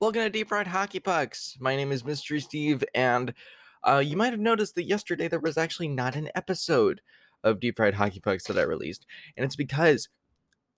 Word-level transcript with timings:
Welcome 0.00 0.22
to 0.22 0.30
Deep 0.30 0.48
Fried 0.48 0.68
Hockey 0.68 1.00
Pucks. 1.00 1.56
My 1.58 1.74
name 1.74 1.90
is 1.90 2.04
Mystery 2.04 2.38
Steve, 2.38 2.84
and 2.94 3.34
uh, 3.82 3.98
you 3.98 4.16
might 4.16 4.30
have 4.30 4.38
noticed 4.38 4.76
that 4.76 4.84
yesterday 4.84 5.26
there 5.26 5.40
was 5.40 5.58
actually 5.58 5.88
not 5.88 6.14
an 6.14 6.30
episode 6.36 7.00
of 7.42 7.58
Deep 7.58 7.76
Fried 7.76 7.94
Hockey 7.94 8.20
Pucks 8.20 8.44
that 8.44 8.56
I 8.56 8.62
released, 8.62 9.06
and 9.36 9.44
it's 9.44 9.56
because 9.56 10.08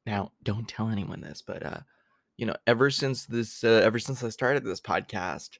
now 0.06 0.32
don't 0.42 0.66
tell 0.66 0.88
anyone 0.88 1.20
this, 1.20 1.42
but 1.46 1.66
uh, 1.66 1.80
you 2.38 2.46
know, 2.46 2.56
ever 2.66 2.90
since 2.90 3.26
this, 3.26 3.62
uh, 3.62 3.82
ever 3.84 3.98
since 3.98 4.24
I 4.24 4.30
started 4.30 4.64
this 4.64 4.80
podcast, 4.80 5.58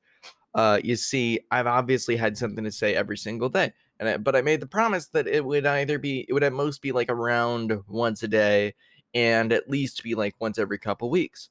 uh, 0.55 0.81
you 0.83 0.97
see, 0.97 1.41
I've 1.51 1.67
obviously 1.67 2.17
had 2.17 2.39
something 2.39 2.65
to 2.65 2.73
say 2.73 2.95
every 2.95 3.19
single 3.19 3.51
day, 3.51 3.75
and 3.99 4.09
I, 4.09 4.17
but 4.17 4.35
I 4.35 4.41
made 4.41 4.61
the 4.61 4.69
promise 4.69 5.09
that 5.09 5.27
it 5.27 5.45
would 5.45 5.67
either 5.67 5.99
be, 5.99 6.25
it 6.27 6.33
would 6.33 6.45
at 6.45 6.55
most 6.55 6.81
be 6.81 6.93
like 6.93 7.11
around 7.11 7.79
once 7.87 8.23
a 8.23 8.29
day, 8.29 8.73
and 9.13 9.53
at 9.53 9.69
least 9.69 10.03
be 10.03 10.15
like 10.15 10.35
once 10.41 10.59
every 10.59 10.79
couple 10.79 11.11
weeks 11.11 11.51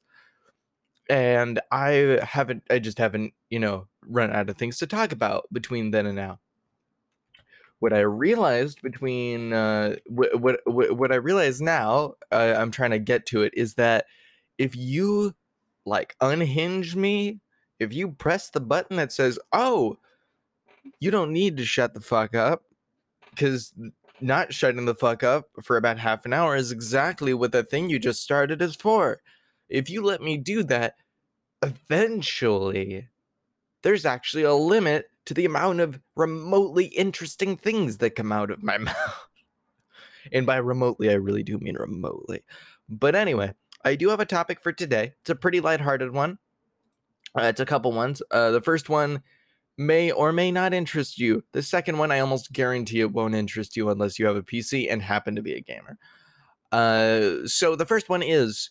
and 1.10 1.60
I 1.72 2.20
haven't, 2.22 2.62
I 2.70 2.78
just 2.78 2.98
haven't, 2.98 3.34
you 3.50 3.58
know, 3.58 3.88
run 4.06 4.30
out 4.30 4.48
of 4.48 4.56
things 4.56 4.78
to 4.78 4.86
talk 4.86 5.10
about 5.10 5.52
between 5.52 5.90
then 5.90 6.06
and 6.06 6.14
now. 6.14 6.38
What 7.80 7.92
I 7.92 8.00
realized 8.00 8.80
between, 8.80 9.52
uh, 9.52 9.96
what, 10.06 10.40
what, 10.40 10.60
what 10.66 11.10
I 11.10 11.16
realize 11.16 11.60
now, 11.60 12.14
uh, 12.30 12.54
I'm 12.56 12.70
trying 12.70 12.92
to 12.92 13.00
get 13.00 13.26
to 13.26 13.42
it, 13.42 13.52
is 13.56 13.74
that 13.74 14.06
if 14.56 14.76
you 14.76 15.34
like 15.84 16.14
unhinge 16.20 16.94
me, 16.94 17.40
if 17.80 17.92
you 17.92 18.12
press 18.12 18.48
the 18.48 18.60
button 18.60 18.96
that 18.96 19.10
says, 19.10 19.36
oh, 19.52 19.98
you 21.00 21.10
don't 21.10 21.32
need 21.32 21.56
to 21.56 21.64
shut 21.64 21.92
the 21.92 22.00
fuck 22.00 22.36
up, 22.36 22.62
because 23.30 23.74
not 24.20 24.54
shutting 24.54 24.84
the 24.84 24.94
fuck 24.94 25.24
up 25.24 25.48
for 25.60 25.76
about 25.76 25.98
half 25.98 26.24
an 26.24 26.32
hour 26.32 26.54
is 26.54 26.70
exactly 26.70 27.34
what 27.34 27.50
the 27.50 27.64
thing 27.64 27.90
you 27.90 27.98
just 27.98 28.22
started 28.22 28.62
is 28.62 28.76
for 28.76 29.20
if 29.70 29.88
you 29.88 30.02
let 30.02 30.20
me 30.20 30.36
do 30.36 30.62
that, 30.64 30.96
eventually 31.62 33.08
there's 33.82 34.04
actually 34.06 34.42
a 34.42 34.54
limit 34.54 35.06
to 35.26 35.34
the 35.34 35.44
amount 35.44 35.80
of 35.80 36.00
remotely 36.16 36.86
interesting 36.86 37.56
things 37.56 37.98
that 37.98 38.16
come 38.16 38.32
out 38.32 38.50
of 38.50 38.62
my 38.62 38.78
mouth. 38.78 39.28
and 40.32 40.46
by 40.46 40.56
remotely, 40.56 41.10
I 41.10 41.14
really 41.14 41.42
do 41.42 41.58
mean 41.58 41.76
remotely. 41.76 42.42
But 42.88 43.14
anyway, 43.14 43.54
I 43.84 43.94
do 43.94 44.08
have 44.10 44.20
a 44.20 44.26
topic 44.26 44.62
for 44.62 44.72
today. 44.72 45.14
It's 45.20 45.30
a 45.30 45.34
pretty 45.34 45.60
lighthearted 45.60 46.12
one. 46.12 46.38
Uh, 47.38 47.44
it's 47.44 47.60
a 47.60 47.66
couple 47.66 47.92
ones. 47.92 48.22
Uh, 48.30 48.50
the 48.50 48.60
first 48.60 48.88
one 48.88 49.22
may 49.78 50.10
or 50.10 50.32
may 50.32 50.50
not 50.50 50.74
interest 50.74 51.18
you. 51.18 51.44
The 51.52 51.62
second 51.62 51.98
one, 51.98 52.10
I 52.10 52.20
almost 52.20 52.52
guarantee 52.52 53.00
it 53.00 53.12
won't 53.12 53.34
interest 53.34 53.76
you 53.76 53.88
unless 53.88 54.18
you 54.18 54.26
have 54.26 54.36
a 54.36 54.42
PC 54.42 54.90
and 54.90 55.00
happen 55.00 55.36
to 55.36 55.42
be 55.42 55.54
a 55.54 55.60
gamer. 55.60 55.96
Uh, 56.72 57.46
so 57.46 57.76
the 57.76 57.86
first 57.86 58.08
one 58.08 58.22
is 58.22 58.70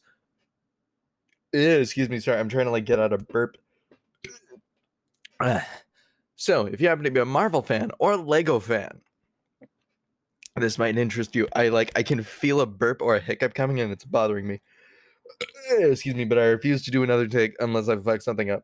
Eh, 1.53 1.77
excuse 1.77 2.09
me, 2.09 2.19
sorry. 2.19 2.39
I'm 2.39 2.49
trying 2.49 2.65
to 2.65 2.71
like 2.71 2.85
get 2.85 2.99
out 2.99 3.13
of 3.13 3.27
burp. 3.27 3.57
so, 6.35 6.65
if 6.65 6.81
you 6.81 6.87
happen 6.87 7.03
to 7.05 7.11
be 7.11 7.19
a 7.19 7.25
Marvel 7.25 7.61
fan 7.61 7.91
or 7.99 8.13
a 8.13 8.17
Lego 8.17 8.59
fan, 8.59 9.01
this 10.55 10.77
might 10.77 10.97
interest 10.97 11.35
you. 11.35 11.47
I 11.55 11.69
like 11.69 11.91
I 11.95 12.03
can 12.03 12.23
feel 12.23 12.61
a 12.61 12.65
burp 12.65 13.01
or 13.01 13.15
a 13.15 13.19
hiccup 13.19 13.53
coming 13.53 13.79
and 13.79 13.91
it's 13.91 14.05
bothering 14.05 14.47
me. 14.47 14.61
Eh, 15.71 15.87
excuse 15.87 16.15
me, 16.15 16.25
but 16.25 16.37
I 16.37 16.45
refuse 16.45 16.83
to 16.83 16.91
do 16.91 17.03
another 17.03 17.27
take 17.27 17.55
unless 17.59 17.87
I 17.87 17.95
fuck 17.97 18.21
something 18.21 18.49
up. 18.49 18.63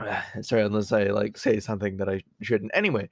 sorry, 0.42 0.62
unless 0.62 0.92
I 0.92 1.04
like 1.04 1.36
say 1.36 1.60
something 1.60 1.96
that 1.98 2.08
I 2.08 2.22
shouldn't. 2.40 2.70
Anyway, 2.74 3.08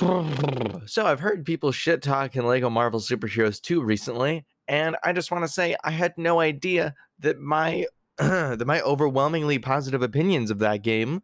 so 0.86 1.06
I've 1.06 1.20
heard 1.20 1.44
people 1.44 1.72
shit 1.72 2.02
talk 2.02 2.36
in 2.36 2.46
Lego 2.46 2.70
Marvel 2.70 3.00
Superheroes 3.00 3.60
2 3.60 3.82
recently, 3.82 4.44
and 4.68 4.96
I 5.04 5.12
just 5.12 5.30
want 5.30 5.44
to 5.44 5.48
say 5.48 5.76
I 5.84 5.90
had 5.90 6.14
no 6.16 6.40
idea 6.40 6.94
that 7.20 7.38
my 7.38 7.86
that 8.18 8.66
my 8.66 8.80
overwhelmingly 8.80 9.58
positive 9.58 10.02
opinions 10.02 10.50
of 10.50 10.58
that 10.60 10.82
game 10.82 11.22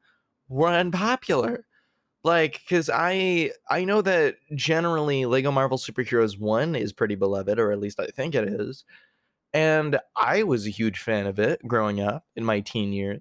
were 0.48 0.68
unpopular. 0.68 1.64
Like, 2.24 2.60
cause 2.68 2.90
I 2.92 3.52
I 3.68 3.84
know 3.84 4.02
that 4.02 4.36
generally 4.54 5.26
Lego 5.26 5.50
Marvel 5.50 5.78
Superheroes 5.78 6.38
1 6.38 6.76
is 6.76 6.92
pretty 6.92 7.16
beloved, 7.16 7.58
or 7.58 7.72
at 7.72 7.80
least 7.80 7.98
I 7.98 8.06
think 8.06 8.34
it 8.34 8.48
is. 8.48 8.84
And 9.54 9.98
I 10.16 10.44
was 10.44 10.66
a 10.66 10.70
huge 10.70 10.98
fan 11.00 11.26
of 11.26 11.38
it 11.38 11.66
growing 11.66 12.00
up 12.00 12.24
in 12.36 12.44
my 12.44 12.60
teen 12.60 12.92
years. 12.92 13.20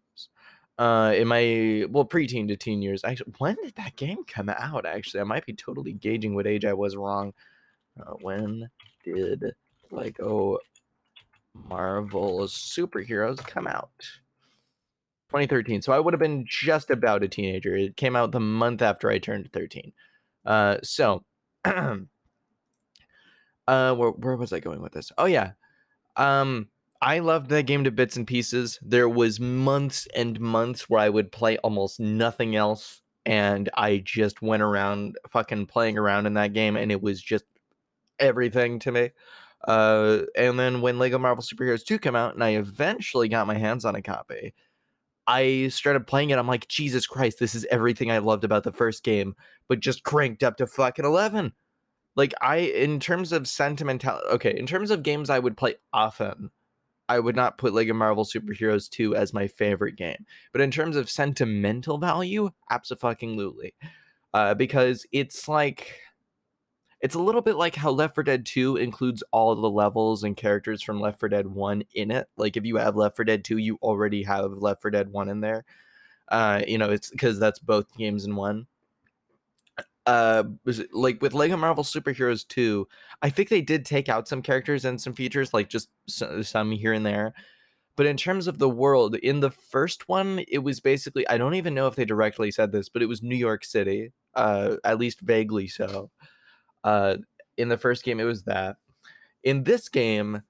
Uh, 0.77 1.13
in 1.15 1.27
my 1.27 1.85
well 1.89 2.05
preteen 2.05 2.47
to 2.47 2.55
teen 2.55 2.81
years. 2.81 3.03
Actually, 3.03 3.33
when 3.37 3.55
did 3.63 3.75
that 3.75 3.95
game 3.95 4.23
come 4.25 4.49
out? 4.49 4.85
Actually, 4.85 5.21
I 5.21 5.25
might 5.25 5.45
be 5.45 5.53
totally 5.53 5.93
gauging 5.93 6.33
what 6.33 6.47
age 6.47 6.65
I 6.65 6.73
was 6.73 6.95
wrong. 6.95 7.33
Uh, 7.99 8.13
when 8.21 8.69
did 9.03 9.53
Lego 9.91 10.57
Marvel 11.53 12.39
superheroes 12.41 13.37
come 13.45 13.67
out? 13.67 13.91
2013. 15.31 15.81
So 15.81 15.93
I 15.93 15.99
would 15.99 16.13
have 16.13 16.19
been 16.19 16.45
just 16.47 16.89
about 16.89 17.23
a 17.23 17.27
teenager. 17.27 17.75
It 17.75 17.95
came 17.95 18.15
out 18.15 18.31
the 18.31 18.39
month 18.39 18.81
after 18.81 19.09
I 19.09 19.17
turned 19.17 19.51
13. 19.53 19.93
Uh, 20.45 20.77
so, 20.83 21.23
uh, 21.65 21.95
where, 23.67 24.11
where 24.11 24.35
was 24.35 24.51
I 24.51 24.59
going 24.59 24.81
with 24.81 24.91
this? 24.91 25.11
Oh 25.17 25.25
yeah, 25.25 25.51
um, 26.15 26.67
I 27.01 27.19
loved 27.19 27.49
that 27.49 27.65
game 27.65 27.83
to 27.85 27.91
bits 27.91 28.17
and 28.17 28.27
pieces. 28.27 28.79
There 28.81 29.09
was 29.09 29.39
months 29.39 30.07
and 30.15 30.39
months 30.39 30.89
where 30.89 31.01
I 31.01 31.09
would 31.09 31.31
play 31.31 31.57
almost 31.59 31.99
nothing 31.99 32.55
else, 32.55 33.01
and 33.25 33.69
I 33.73 33.97
just 33.97 34.41
went 34.41 34.63
around 34.63 35.15
fucking 35.31 35.67
playing 35.67 35.97
around 35.97 36.25
in 36.25 36.33
that 36.33 36.53
game, 36.53 36.75
and 36.75 36.91
it 36.91 37.01
was 37.01 37.21
just 37.21 37.45
everything 38.19 38.79
to 38.79 38.91
me. 38.91 39.09
Uh, 39.67 40.23
and 40.35 40.59
then 40.59 40.81
when 40.81 40.99
Lego 40.99 41.19
Marvel 41.19 41.43
Superheroes 41.43 41.85
2 41.85 41.99
came 41.99 42.15
out 42.15 42.33
and 42.33 42.43
I 42.43 42.51
eventually 42.51 43.29
got 43.29 43.47
my 43.47 43.57
hands 43.57 43.85
on 43.85 43.95
a 43.95 44.01
copy, 44.01 44.53
I 45.27 45.67
started 45.69 46.07
playing 46.07 46.31
it. 46.31 46.37
I'm 46.37 46.47
like, 46.47 46.67
Jesus 46.67 47.05
Christ, 47.05 47.39
this 47.39 47.55
is 47.55 47.65
everything 47.69 48.11
I 48.11 48.17
loved 48.17 48.43
about 48.43 48.63
the 48.63 48.71
first 48.71 49.03
game, 49.03 49.35
but 49.67 49.79
just 49.79 50.03
cranked 50.03 50.43
up 50.43 50.57
to 50.57 50.67
fucking 50.67 51.05
11. 51.05 51.53
Like, 52.15 52.33
I, 52.41 52.57
in 52.57 52.99
terms 52.99 53.31
of 53.31 53.47
sentimentality, 53.47 54.27
okay, 54.31 54.57
in 54.57 54.65
terms 54.65 54.91
of 54.91 55.03
games 55.03 55.29
I 55.29 55.39
would 55.39 55.55
play 55.55 55.75
often, 55.93 56.49
I 57.07 57.19
would 57.19 57.35
not 57.35 57.57
put 57.57 57.73
Lego 57.73 57.93
Marvel 57.93 58.25
Superheroes 58.25 58.89
2 58.89 59.15
as 59.15 59.33
my 59.33 59.47
favorite 59.47 59.95
game. 59.95 60.25
But 60.51 60.61
in 60.61 60.71
terms 60.71 60.95
of 60.95 61.09
sentimental 61.09 61.97
value, 61.97 62.49
absolutely. 62.69 63.73
Uh, 64.33 64.53
because 64.53 65.05
it's 65.11 65.47
like 65.47 65.93
it's 67.01 67.15
a 67.15 67.19
little 67.19 67.41
bit 67.41 67.55
like 67.55 67.75
how 67.75 67.89
Left 67.89 68.15
4 68.15 68.23
Dead 68.23 68.45
2 68.45 68.77
includes 68.77 69.23
all 69.31 69.55
the 69.55 69.69
levels 69.69 70.23
and 70.23 70.37
characters 70.37 70.83
from 70.83 70.99
Left 70.99 71.19
4 71.19 71.29
Dead 71.29 71.47
1 71.47 71.83
in 71.95 72.11
it. 72.11 72.27
Like 72.37 72.57
if 72.57 72.65
you 72.65 72.75
have 72.77 72.95
Left 72.95 73.15
4 73.15 73.25
Dead 73.25 73.43
2, 73.43 73.57
you 73.57 73.79
already 73.81 74.23
have 74.23 74.51
Left 74.51 74.81
4 74.81 74.91
Dead 74.91 75.11
1 75.11 75.29
in 75.29 75.41
there. 75.41 75.65
Uh, 76.27 76.61
you 76.67 76.77
know, 76.77 76.89
it's 76.89 77.09
because 77.09 77.39
that's 77.39 77.59
both 77.59 77.85
games 77.97 78.25
in 78.25 78.35
one. 78.35 78.67
Uh, 80.05 80.43
like 80.93 81.21
with 81.21 81.33
Lego 81.33 81.57
Marvel 81.57 81.83
Superheroes 81.83 82.47
2, 82.47 82.87
I 83.21 83.29
think 83.29 83.49
they 83.49 83.61
did 83.61 83.85
take 83.85 84.07
out 84.07 84.27
some 84.27 84.41
characters 84.41 84.85
and 84.85 84.99
some 84.99 85.13
features, 85.13 85.53
like 85.53 85.69
just 85.69 85.89
some 86.07 86.71
here 86.71 86.93
and 86.93 87.05
there. 87.05 87.33
But 87.95 88.05
in 88.05 88.15
terms 88.15 88.47
of 88.47 88.57
the 88.57 88.69
world, 88.69 89.15
in 89.15 89.41
the 89.41 89.51
first 89.51 90.07
one, 90.07 90.43
it 90.47 90.59
was 90.59 90.79
basically 90.79 91.27
I 91.27 91.37
don't 91.37 91.55
even 91.55 91.73
know 91.73 91.87
if 91.87 91.95
they 91.95 92.05
directly 92.05 92.49
said 92.51 92.71
this, 92.71 92.89
but 92.89 93.01
it 93.01 93.07
was 93.07 93.21
New 93.21 93.35
York 93.35 93.65
City, 93.65 94.11
uh, 94.33 94.77
at 94.83 94.99
least 94.99 95.19
vaguely 95.19 95.67
so. 95.67 96.09
Uh, 96.83 97.17
in 97.57 97.69
the 97.69 97.77
first 97.77 98.03
game, 98.03 98.19
it 98.19 98.25
was 98.25 98.43
that. 98.43 98.77
In 99.43 99.63
this 99.63 99.89
game, 99.89 100.41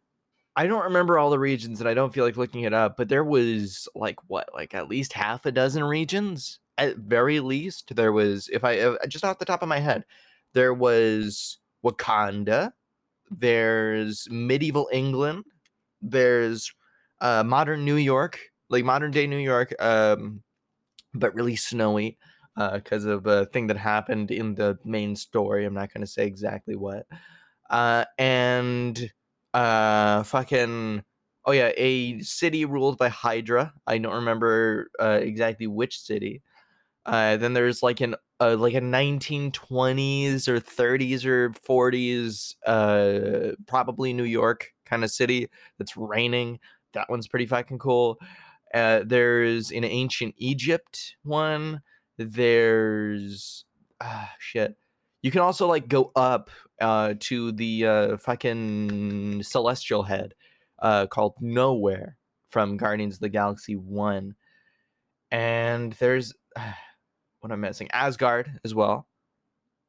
I 0.55 0.67
don't 0.67 0.83
remember 0.83 1.17
all 1.17 1.29
the 1.29 1.39
regions 1.39 1.79
and 1.79 1.87
I 1.87 1.93
don't 1.93 2.13
feel 2.13 2.25
like 2.25 2.37
looking 2.37 2.63
it 2.63 2.73
up, 2.73 2.97
but 2.97 3.09
there 3.09 3.23
was 3.23 3.87
like 3.95 4.17
what, 4.27 4.49
like 4.53 4.73
at 4.73 4.89
least 4.89 5.13
half 5.13 5.45
a 5.45 5.51
dozen 5.51 5.83
regions 5.83 6.59
at 6.77 6.97
very 6.97 7.39
least. 7.39 7.95
There 7.95 8.11
was, 8.11 8.49
if 8.51 8.63
I 8.63 8.79
uh, 8.79 8.97
just 9.07 9.23
off 9.23 9.39
the 9.39 9.45
top 9.45 9.61
of 9.61 9.69
my 9.69 9.79
head, 9.79 10.03
there 10.53 10.73
was 10.73 11.57
Wakanda, 11.85 12.73
there's 13.29 14.27
medieval 14.29 14.89
England, 14.91 15.45
there's 16.01 16.73
uh, 17.21 17.43
modern 17.43 17.85
New 17.85 17.95
York, 17.95 18.39
like 18.69 18.83
modern 18.83 19.11
day 19.11 19.27
New 19.27 19.37
York, 19.37 19.73
um, 19.81 20.43
but 21.13 21.34
really 21.34 21.55
snowy 21.55 22.17
because 22.55 23.05
uh, 23.05 23.11
of 23.11 23.25
a 23.27 23.45
thing 23.45 23.67
that 23.67 23.77
happened 23.77 24.31
in 24.31 24.55
the 24.55 24.77
main 24.83 25.15
story. 25.15 25.65
I'm 25.65 25.73
not 25.73 25.93
going 25.93 26.01
to 26.01 26.11
say 26.11 26.25
exactly 26.25 26.75
what. 26.75 27.05
Uh, 27.69 28.05
and 28.17 29.11
uh, 29.53 30.23
fucking 30.23 31.03
oh 31.45 31.51
yeah, 31.51 31.71
a 31.77 32.19
city 32.21 32.65
ruled 32.65 32.97
by 32.97 33.09
Hydra. 33.09 33.73
I 33.87 33.97
don't 33.97 34.15
remember 34.15 34.89
uh, 34.99 35.19
exactly 35.21 35.67
which 35.67 35.99
city. 35.99 36.41
Uh, 37.05 37.37
then 37.37 37.53
there's 37.53 37.81
like 37.81 38.01
an 38.01 38.15
uh, 38.39 38.55
like 38.57 38.73
a 38.73 38.81
1920s 38.81 40.47
or 40.47 40.59
30s 40.59 41.25
or 41.25 41.51
40s, 41.51 42.55
uh, 42.65 43.55
probably 43.67 44.13
New 44.13 44.23
York 44.23 44.73
kind 44.85 45.03
of 45.03 45.11
city 45.11 45.47
that's 45.77 45.95
raining. 45.97 46.59
That 46.93 47.09
one's 47.09 47.27
pretty 47.27 47.45
fucking 47.45 47.79
cool. 47.79 48.19
There's 48.73 49.71
an 49.71 49.83
ancient 49.83 50.35
Egypt 50.37 51.15
one. 51.23 51.81
There's 52.26 53.66
ah 54.02 54.32
shit. 54.40 54.76
You 55.22 55.32
can 55.32 55.41
also 55.41 55.68
like 55.68 55.88
go 55.88 56.12
up 56.16 56.50
uh 56.82 57.16
to 57.20 57.52
the 57.53 57.85
uh 57.85 58.18
fucking 58.18 59.44
celestial 59.44 60.03
head 60.03 60.34
uh 60.79 61.08
called 61.08 61.35
Knowhere 61.41 62.14
from 62.50 62.78
Guardians 62.78 63.16
of 63.16 63.22
the 63.22 63.29
Galaxy 63.29 63.76
1. 63.76 64.35
and 65.32 65.94
there's 65.94 66.34
what 67.41 67.52
I'm 67.52 67.62
missing 67.62 67.90
Asgard 67.91 68.59
as 68.64 68.76
well. 68.76 69.08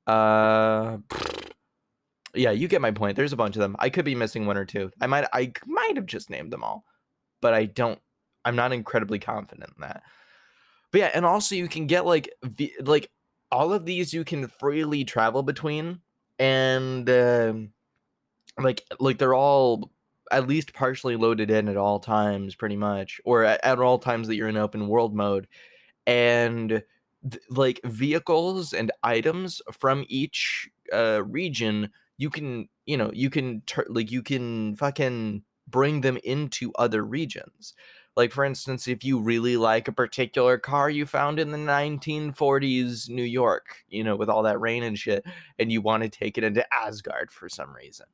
Uh, 0.07 0.99
yeah, 2.35 2.51
you 2.51 2.69
get 2.69 2.81
my 2.81 2.91
point. 2.91 3.17
There's 3.17 3.33
a 3.33 3.37
bunch 3.37 3.57
of 3.57 3.61
them. 3.61 3.77
I 3.79 3.91
could 3.91 4.05
be 4.05 4.15
missing 4.15 4.47
one 4.47 4.57
or 4.57 4.65
two. 4.65 4.91
I 5.01 5.07
might 5.07 5.27
I 5.33 5.53
might 5.67 5.97
have 5.97 6.07
just 6.07 6.31
named 6.31 6.53
them 6.53 6.65
all, 6.65 6.85
but 7.41 7.55
I 7.55 7.67
don't. 7.67 7.99
I'm 8.45 8.57
not 8.57 8.73
incredibly 8.73 9.19
confident 9.19 9.71
in 9.77 9.83
that. 9.83 10.03
But 10.93 10.99
yeah, 11.01 11.11
and 11.15 11.25
also 11.25 11.55
you 11.55 11.69
can 11.69 11.87
get 11.87 12.07
like 12.07 12.31
like 12.83 13.11
all 13.51 13.73
of 13.73 13.85
these 13.87 14.15
you 14.15 14.25
can 14.25 14.49
freely 14.49 15.05
travel 15.05 15.43
between, 15.43 16.01
and 16.39 17.09
uh, 17.09 17.55
like 18.61 18.85
like 19.01 19.19
they're 19.19 19.35
all 19.35 19.91
at 20.31 20.47
least 20.49 20.73
partially 20.73 21.17
loaded 21.17 21.51
in 21.51 21.69
at 21.69 21.77
all 21.77 21.99
times, 22.01 22.55
pretty 22.55 22.77
much, 22.77 23.21
or 23.25 23.45
at, 23.45 23.63
at 23.65 23.79
all 23.79 23.99
times 23.99 24.29
that 24.29 24.37
you're 24.37 24.49
in 24.49 24.57
open 24.57 24.89
world 24.89 25.15
mode, 25.15 25.47
and 26.07 26.83
th- 27.31 27.43
like 27.51 27.81
vehicles 27.85 28.73
and 28.73 28.93
items 29.03 29.63
from 29.73 30.05
each 30.09 30.69
uh, 30.93 31.23
region 31.25 31.91
you 32.19 32.31
can 32.31 32.69
you 32.87 32.97
know 32.97 33.11
you 33.15 33.31
can 33.31 33.63
tur- 33.67 33.87
like 33.91 34.11
you 34.11 34.23
can 34.23 34.77
fucking 34.77 35.43
bring 35.69 36.01
them 36.03 36.19
into 36.25 36.73
other 36.75 37.05
regions 37.05 37.75
like 38.17 38.33
for 38.33 38.45
instance 38.45 38.87
if 38.89 39.05
you 39.05 39.21
really 39.21 39.57
like 39.57 39.89
a 39.89 39.93
particular 39.93 40.59
car 40.59 40.91
you 40.91 41.07
found 41.07 41.39
in 41.39 41.51
the 41.51 41.59
1940s 41.59 43.09
new 43.09 43.23
york 43.23 43.85
you 43.89 44.05
know 44.05 44.17
with 44.17 44.29
all 44.29 44.43
that 44.43 44.61
rain 44.61 44.83
and 44.83 44.99
shit 44.99 45.25
and 45.59 45.73
you 45.73 45.81
want 45.81 46.03
to 46.03 46.09
take 46.09 46.37
it 46.39 46.45
into 46.45 46.67
asgard 46.73 47.31
for 47.31 47.49
some 47.49 47.75
reason 47.75 48.07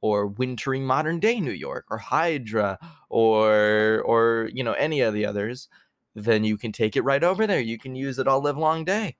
or 0.00 0.26
wintry 0.26 0.80
modern 0.80 1.20
day 1.20 1.40
new 1.40 1.50
york 1.50 1.84
or 1.90 1.98
hydra 1.98 2.78
or 3.08 4.02
or 4.04 4.50
you 4.52 4.64
know 4.64 4.72
any 4.74 5.00
of 5.00 5.14
the 5.14 5.26
others 5.26 5.68
then 6.14 6.44
you 6.44 6.56
can 6.56 6.72
take 6.72 6.96
it 6.96 7.02
right 7.02 7.24
over 7.24 7.46
there 7.46 7.60
you 7.60 7.78
can 7.78 7.94
use 7.94 8.18
it 8.18 8.28
all 8.28 8.42
live 8.42 8.58
long 8.58 8.84
day 8.84 9.16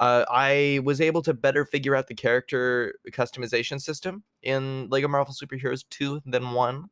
uh, 0.00 0.24
I 0.30 0.80
was 0.84 1.00
able 1.00 1.22
to 1.22 1.34
better 1.34 1.64
figure 1.64 1.96
out 1.96 2.06
the 2.06 2.14
character 2.14 2.94
customization 3.10 3.80
system 3.80 4.22
in 4.42 4.88
Lego 4.90 5.08
Marvel 5.08 5.34
Superheroes 5.34 5.84
2 5.90 6.22
than 6.24 6.52
1. 6.52 6.88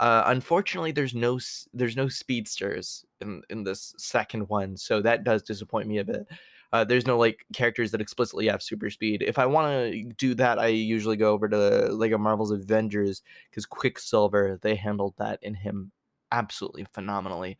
Uh, 0.00 0.24
unfortunately, 0.26 0.92
there's 0.92 1.14
no 1.14 1.38
there's 1.72 1.96
no 1.96 2.08
speedsters 2.08 3.04
in, 3.20 3.42
in 3.50 3.64
this 3.64 3.94
second 3.98 4.48
one, 4.48 4.76
so 4.76 5.00
that 5.00 5.24
does 5.24 5.42
disappoint 5.42 5.88
me 5.88 5.98
a 5.98 6.04
bit. 6.04 6.26
Uh, 6.72 6.82
there's 6.84 7.06
no 7.06 7.18
like 7.18 7.44
characters 7.52 7.90
that 7.90 8.00
explicitly 8.00 8.46
have 8.46 8.62
super 8.62 8.88
speed. 8.88 9.22
If 9.22 9.38
I 9.38 9.46
want 9.46 9.92
to 9.92 10.04
do 10.16 10.34
that, 10.34 10.58
I 10.58 10.68
usually 10.68 11.16
go 11.16 11.32
over 11.32 11.48
to 11.48 11.92
Lego 11.92 12.16
Marvel's 12.16 12.50
Avengers 12.50 13.22
because 13.50 13.66
Quicksilver 13.66 14.58
they 14.62 14.74
handled 14.74 15.14
that 15.18 15.38
in 15.42 15.54
him 15.54 15.92
absolutely 16.32 16.86
phenomenally. 16.94 17.58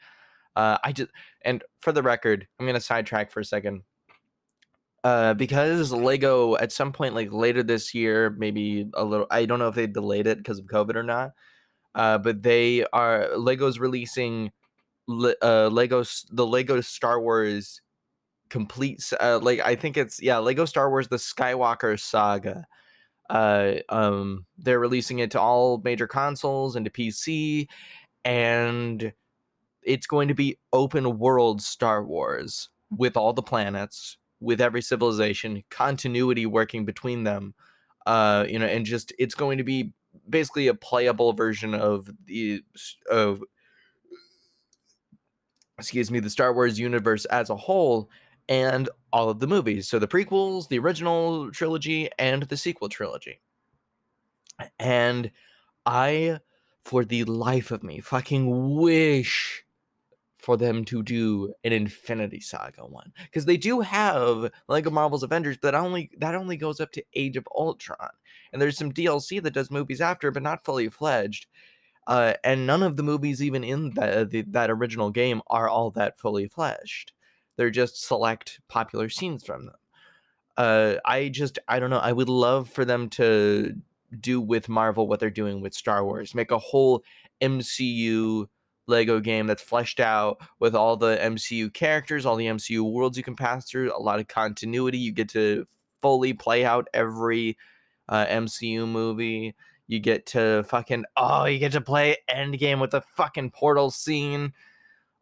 Uh, 0.56 0.78
I 0.82 0.92
just 0.92 1.10
and 1.42 1.62
for 1.80 1.92
the 1.92 2.02
record, 2.02 2.48
I'm 2.58 2.66
gonna 2.66 2.80
sidetrack 2.80 3.30
for 3.30 3.40
a 3.40 3.44
second 3.44 3.82
uh, 5.04 5.34
because 5.34 5.92
Lego 5.92 6.56
at 6.56 6.72
some 6.72 6.92
point 6.92 7.14
like 7.14 7.32
later 7.32 7.62
this 7.62 7.94
year, 7.94 8.30
maybe 8.30 8.88
a 8.94 9.04
little. 9.04 9.26
I 9.30 9.44
don't 9.46 9.58
know 9.58 9.68
if 9.68 9.74
they 9.74 9.86
delayed 9.86 10.26
it 10.26 10.38
because 10.38 10.58
of 10.58 10.66
COVID 10.66 10.94
or 10.94 11.02
not. 11.02 11.32
Uh, 11.94 12.18
but 12.18 12.42
they 12.42 12.84
are 12.92 13.36
Lego's 13.36 13.78
releasing 13.78 14.50
uh, 15.08 15.68
Legos 15.70 16.24
the 16.30 16.46
Lego 16.46 16.80
Star 16.80 17.20
Wars 17.20 17.80
complete. 18.48 19.02
Uh, 19.20 19.38
like 19.42 19.60
I 19.60 19.74
think 19.74 19.96
it's 19.96 20.22
yeah, 20.22 20.38
Lego 20.38 20.64
Star 20.64 20.90
Wars 20.90 21.08
the 21.08 21.16
Skywalker 21.16 21.98
Saga. 21.98 22.66
Uh, 23.30 23.76
um, 23.88 24.46
they're 24.58 24.78
releasing 24.80 25.20
it 25.20 25.30
to 25.30 25.40
all 25.40 25.80
major 25.84 26.06
consoles 26.06 26.76
and 26.76 26.84
to 26.84 26.90
PC, 26.90 27.68
and 28.24 29.12
it's 29.82 30.06
going 30.06 30.28
to 30.28 30.34
be 30.34 30.58
open 30.72 31.18
world 31.18 31.62
Star 31.62 32.04
Wars 32.04 32.68
with 32.90 33.16
all 33.16 33.32
the 33.32 33.42
planets 33.42 34.18
with 34.40 34.60
every 34.60 34.82
civilization, 34.82 35.62
continuity 35.70 36.46
working 36.46 36.84
between 36.84 37.24
them. 37.24 37.54
Uh, 38.04 38.44
you 38.48 38.58
know, 38.58 38.66
and 38.66 38.84
just 38.84 39.12
it's 39.18 39.34
going 39.34 39.58
to 39.58 39.64
be 39.64 39.92
basically 40.28 40.68
a 40.68 40.74
playable 40.74 41.32
version 41.32 41.74
of 41.74 42.10
the 42.26 42.62
of 43.10 43.42
excuse 45.78 46.10
me, 46.10 46.20
the 46.20 46.30
Star 46.30 46.54
Wars 46.54 46.78
universe 46.78 47.24
as 47.26 47.50
a 47.50 47.56
whole 47.56 48.08
and 48.48 48.88
all 49.12 49.28
of 49.30 49.40
the 49.40 49.46
movies. 49.46 49.88
So 49.88 49.98
the 49.98 50.08
prequels, 50.08 50.68
the 50.68 50.78
original 50.78 51.50
trilogy, 51.50 52.08
and 52.18 52.44
the 52.44 52.56
sequel 52.56 52.88
trilogy. 52.88 53.40
And 54.78 55.30
I, 55.86 56.38
for 56.84 57.04
the 57.04 57.24
life 57.24 57.70
of 57.70 57.82
me, 57.82 58.00
fucking 58.00 58.76
wish 58.76 59.64
for 60.42 60.56
them 60.56 60.84
to 60.84 61.04
do 61.04 61.54
an 61.62 61.72
Infinity 61.72 62.40
Saga 62.40 62.84
one 62.84 63.12
because 63.24 63.46
they 63.46 63.56
do 63.56 63.80
have 63.80 64.50
Lego 64.68 64.90
Marvel's 64.90 65.22
Avengers, 65.22 65.56
but 65.56 65.70
that 65.70 65.78
only 65.78 66.10
that 66.18 66.34
only 66.34 66.56
goes 66.56 66.80
up 66.80 66.90
to 66.92 67.04
Age 67.14 67.36
of 67.36 67.48
Ultron, 67.56 68.10
and 68.52 68.60
there's 68.60 68.76
some 68.76 68.92
DLC 68.92 69.40
that 69.42 69.54
does 69.54 69.70
movies 69.70 70.00
after, 70.00 70.30
but 70.30 70.42
not 70.42 70.64
fully 70.64 70.88
fledged. 70.88 71.46
Uh, 72.08 72.34
and 72.42 72.66
none 72.66 72.82
of 72.82 72.96
the 72.96 73.02
movies, 73.04 73.40
even 73.40 73.62
in 73.62 73.90
the, 73.90 74.26
the, 74.28 74.42
that 74.48 74.68
original 74.68 75.10
game, 75.10 75.40
are 75.46 75.68
all 75.68 75.92
that 75.92 76.18
fully 76.18 76.48
fleshed. 76.48 77.12
They're 77.56 77.70
just 77.70 78.02
select 78.04 78.58
popular 78.66 79.08
scenes 79.08 79.44
from 79.44 79.66
them. 79.66 79.76
Uh, 80.56 80.94
I 81.04 81.28
just 81.28 81.60
I 81.68 81.78
don't 81.78 81.90
know. 81.90 81.98
I 81.98 82.12
would 82.12 82.28
love 82.28 82.68
for 82.68 82.84
them 82.84 83.08
to 83.10 83.74
do 84.20 84.40
with 84.40 84.68
Marvel 84.68 85.06
what 85.06 85.20
they're 85.20 85.30
doing 85.30 85.60
with 85.60 85.72
Star 85.72 86.04
Wars, 86.04 86.34
make 86.34 86.50
a 86.50 86.58
whole 86.58 87.04
MCU 87.40 88.48
Lego 88.86 89.20
game 89.20 89.46
that's 89.46 89.62
fleshed 89.62 90.00
out 90.00 90.40
with 90.58 90.74
all 90.74 90.96
the 90.96 91.16
MCU 91.16 91.72
characters, 91.72 92.26
all 92.26 92.36
the 92.36 92.46
MCU 92.46 92.80
worlds 92.82 93.16
you 93.16 93.22
can 93.22 93.36
pass 93.36 93.68
through, 93.68 93.96
a 93.96 93.98
lot 93.98 94.20
of 94.20 94.28
continuity. 94.28 94.98
You 94.98 95.12
get 95.12 95.28
to 95.30 95.66
fully 96.00 96.32
play 96.32 96.64
out 96.64 96.88
every 96.92 97.56
uh, 98.08 98.26
MCU 98.26 98.88
movie. 98.88 99.54
You 99.86 100.00
get 100.00 100.26
to 100.26 100.64
fucking 100.64 101.04
oh, 101.16 101.44
you 101.44 101.58
get 101.58 101.72
to 101.72 101.80
play 101.80 102.16
Endgame 102.28 102.80
with 102.80 102.90
the 102.90 103.02
fucking 103.16 103.50
portal 103.50 103.90
scene. 103.90 104.52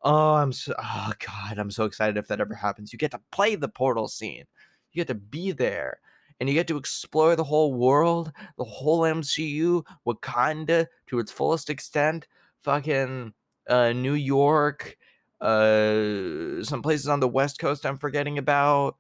Oh, 0.03 0.35
I'm 0.35 0.53
so 0.53 0.75
oh 0.79 1.13
god, 1.27 1.59
I'm 1.59 1.71
so 1.71 1.85
excited 1.85 2.17
if 2.17 2.29
that 2.29 2.41
ever 2.41 2.55
happens. 2.55 2.93
You 2.93 2.99
get 2.99 3.11
to 3.13 3.21
play 3.33 3.55
the 3.57 3.69
portal 3.69 4.09
scene. 4.09 4.45
You 4.93 5.01
get 5.01 5.09
to 5.09 5.15
be 5.15 5.53
there. 5.53 6.01
And 6.39 6.49
you 6.49 6.55
get 6.55 6.69
to 6.69 6.79
explore 6.79 7.37
the 7.37 7.45
whole 7.45 7.75
world, 7.75 8.33
the 8.57 8.65
whole 8.65 9.01
MCU, 9.01 9.85
Wakanda 10.07 10.87
to 11.09 11.19
its 11.19 11.31
fullest 11.31 11.69
extent. 11.69 12.27
Fucking 12.63 13.35
uh, 13.71 13.93
New 13.93 14.15
York, 14.15 14.99
uh, 15.41 16.63
some 16.63 16.83
places 16.83 17.09
on 17.09 17.21
the 17.21 17.29
West 17.29 17.59
Coast 17.59 17.87
I'm 17.87 17.99
forgetting 17.99 18.37
about. 18.37 18.97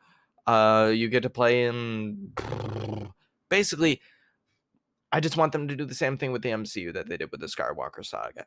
Uh, 0.46 0.90
you 0.94 1.08
get 1.08 1.22
to 1.24 1.30
play 1.30 1.64
in 1.64 2.32
basically. 3.48 4.00
I 5.12 5.20
just 5.20 5.36
want 5.36 5.52
them 5.52 5.68
to 5.68 5.76
do 5.76 5.84
the 5.84 5.94
same 5.94 6.16
thing 6.16 6.32
with 6.32 6.42
the 6.42 6.50
MCU 6.50 6.94
that 6.94 7.08
they 7.08 7.16
did 7.16 7.30
with 7.32 7.40
the 7.40 7.46
Skywalker 7.48 8.06
saga. 8.06 8.46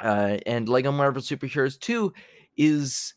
Uh, 0.00 0.38
and 0.46 0.68
Lego 0.68 0.92
Marvel 0.92 1.20
Superheroes 1.20 1.78
2 1.78 2.12
is 2.56 3.14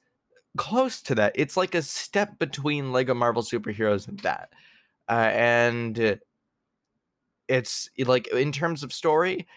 close 0.58 1.02
to 1.04 1.16
that. 1.16 1.34
It's 1.36 1.56
like 1.56 1.76
a 1.76 1.84
step 1.84 2.40
between 2.40 2.92
Lego 2.92 3.14
Marvel 3.14 3.44
Superheroes 3.44 4.08
and 4.08 4.20
that. 4.22 4.50
Uh, 5.08 5.30
and 5.34 6.20
it's 7.48 7.90
like 8.00 8.28
in 8.28 8.52
terms 8.52 8.82
of 8.82 8.92
story, 8.92 9.48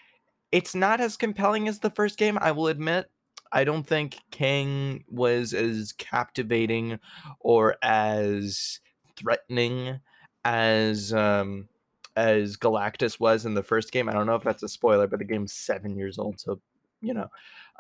it's 0.55 0.73
not 0.73 1.01
as 1.01 1.17
compelling 1.17 1.67
as 1.67 1.81
the 1.81 1.91
first 1.91 2.17
game, 2.17 2.39
I 2.41 2.53
will 2.53 2.69
admit. 2.69 3.11
I 3.51 3.65
don't 3.65 3.85
think 3.85 4.19
Kang 4.31 5.03
was 5.09 5.53
as 5.53 5.93
captivating 5.99 7.01
or 7.41 7.75
as 7.83 8.79
threatening 9.17 9.99
as 10.45 11.13
um 11.13 11.69
as 12.17 12.57
Galactus 12.57 13.19
was 13.19 13.45
in 13.45 13.55
the 13.55 13.65
first 13.65 13.91
game. 13.91 14.09
I 14.09 14.13
don't 14.13 14.27
know 14.27 14.37
if 14.37 14.45
that's 14.45 14.63
a 14.63 14.69
spoiler, 14.69 15.09
but 15.09 15.19
the 15.19 15.25
game's 15.25 15.53
seven 15.53 15.97
years 15.97 16.21
old, 16.21 16.39
so 16.39 16.61
you 17.01 17.15
know. 17.15 17.29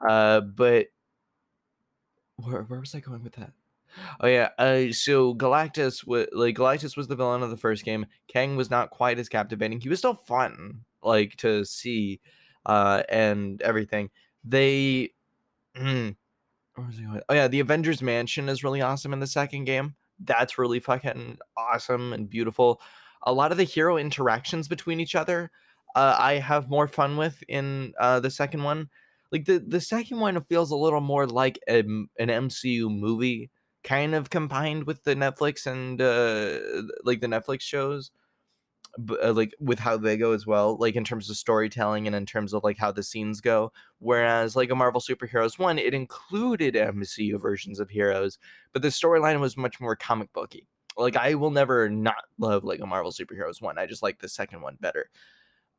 Uh, 0.08 0.40
but 0.40 0.86
where 2.36 2.62
where 2.62 2.80
was 2.80 2.96
I 2.96 3.00
going 3.00 3.22
with 3.22 3.34
that? 3.34 3.52
Oh 4.20 4.26
yeah, 4.26 4.48
uh, 4.58 4.90
so 4.90 5.32
Galactus 5.32 6.04
was 6.04 6.26
like 6.32 6.56
Galactus 6.56 6.96
was 6.96 7.06
the 7.06 7.14
villain 7.14 7.44
of 7.44 7.50
the 7.50 7.56
first 7.56 7.84
game. 7.84 8.06
Kang 8.26 8.56
was 8.56 8.68
not 8.68 8.90
quite 8.90 9.20
as 9.20 9.28
captivating. 9.28 9.80
He 9.80 9.88
was 9.88 10.00
still 10.00 10.14
fun, 10.14 10.80
like 11.04 11.36
to 11.36 11.64
see, 11.64 12.20
uh, 12.66 13.02
and 13.08 13.60
everything. 13.62 14.10
They, 14.44 15.10
mm, 15.76 16.16
oh 16.78 17.34
yeah, 17.34 17.48
the 17.48 17.60
Avengers 17.60 18.02
Mansion 18.02 18.48
is 18.48 18.64
really 18.64 18.80
awesome 18.80 19.12
in 19.12 19.20
the 19.20 19.26
second 19.26 19.64
game. 19.64 19.94
That's 20.22 20.58
really 20.58 20.80
fucking 20.80 21.38
awesome 21.56 22.12
and 22.12 22.28
beautiful. 22.28 22.80
A 23.22 23.32
lot 23.32 23.52
of 23.52 23.58
the 23.58 23.64
hero 23.64 23.96
interactions 23.96 24.68
between 24.68 25.00
each 25.00 25.14
other, 25.14 25.50
uh, 25.94 26.16
I 26.18 26.34
have 26.34 26.68
more 26.68 26.88
fun 26.88 27.16
with 27.16 27.42
in 27.48 27.94
uh, 27.98 28.20
the 28.20 28.30
second 28.30 28.62
one. 28.62 28.90
Like 29.32 29.46
the 29.46 29.58
the 29.58 29.80
second 29.80 30.20
one 30.20 30.40
feels 30.44 30.70
a 30.70 30.76
little 30.76 31.00
more 31.00 31.26
like 31.26 31.58
a, 31.68 31.78
an 31.78 32.08
MCU 32.18 32.88
movie, 32.96 33.50
kind 33.82 34.14
of 34.14 34.30
combined 34.30 34.84
with 34.84 35.02
the 35.04 35.14
Netflix 35.14 35.66
and 35.66 36.00
uh, 36.00 36.82
like 37.04 37.20
the 37.20 37.26
Netflix 37.26 37.62
shows 37.62 38.10
uh, 39.22 39.32
like 39.32 39.54
with 39.60 39.78
how 39.78 39.96
they 39.96 40.16
go 40.16 40.32
as 40.32 40.46
well, 40.46 40.76
like 40.78 40.96
in 40.96 41.04
terms 41.04 41.28
of 41.30 41.36
storytelling 41.36 42.06
and 42.06 42.14
in 42.14 42.26
terms 42.26 42.52
of 42.52 42.64
like 42.64 42.78
how 42.78 42.92
the 42.92 43.02
scenes 43.02 43.40
go. 43.40 43.72
Whereas 43.98 44.56
like 44.56 44.70
a 44.70 44.74
Marvel 44.74 45.00
Superheroes 45.00 45.58
one, 45.58 45.78
it 45.78 45.94
included 45.94 46.74
MCU 46.74 47.40
versions 47.40 47.80
of 47.80 47.90
heroes, 47.90 48.38
but 48.72 48.82
the 48.82 48.88
storyline 48.88 49.40
was 49.40 49.56
much 49.56 49.80
more 49.80 49.96
comic 49.96 50.32
booky. 50.32 50.66
Like 50.96 51.16
I 51.16 51.34
will 51.34 51.50
never 51.50 51.88
not 51.88 52.24
love 52.38 52.64
like 52.64 52.80
a 52.80 52.86
Marvel 52.86 53.12
Superheroes 53.12 53.60
one. 53.60 53.78
I 53.78 53.86
just 53.86 54.02
like 54.02 54.20
the 54.20 54.28
second 54.28 54.60
one 54.60 54.76
better. 54.80 55.10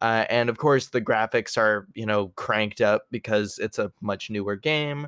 Uh, 0.02 0.26
and 0.30 0.50
of 0.50 0.58
course, 0.58 0.88
the 0.88 1.02
graphics 1.02 1.58
are 1.58 1.88
you 1.94 2.06
know 2.06 2.30
cranked 2.36 2.82
up 2.82 3.04
because 3.12 3.60
it's 3.60 3.80
a 3.80 3.92
much 4.02 4.30
newer 4.30 4.56
game. 4.56 5.08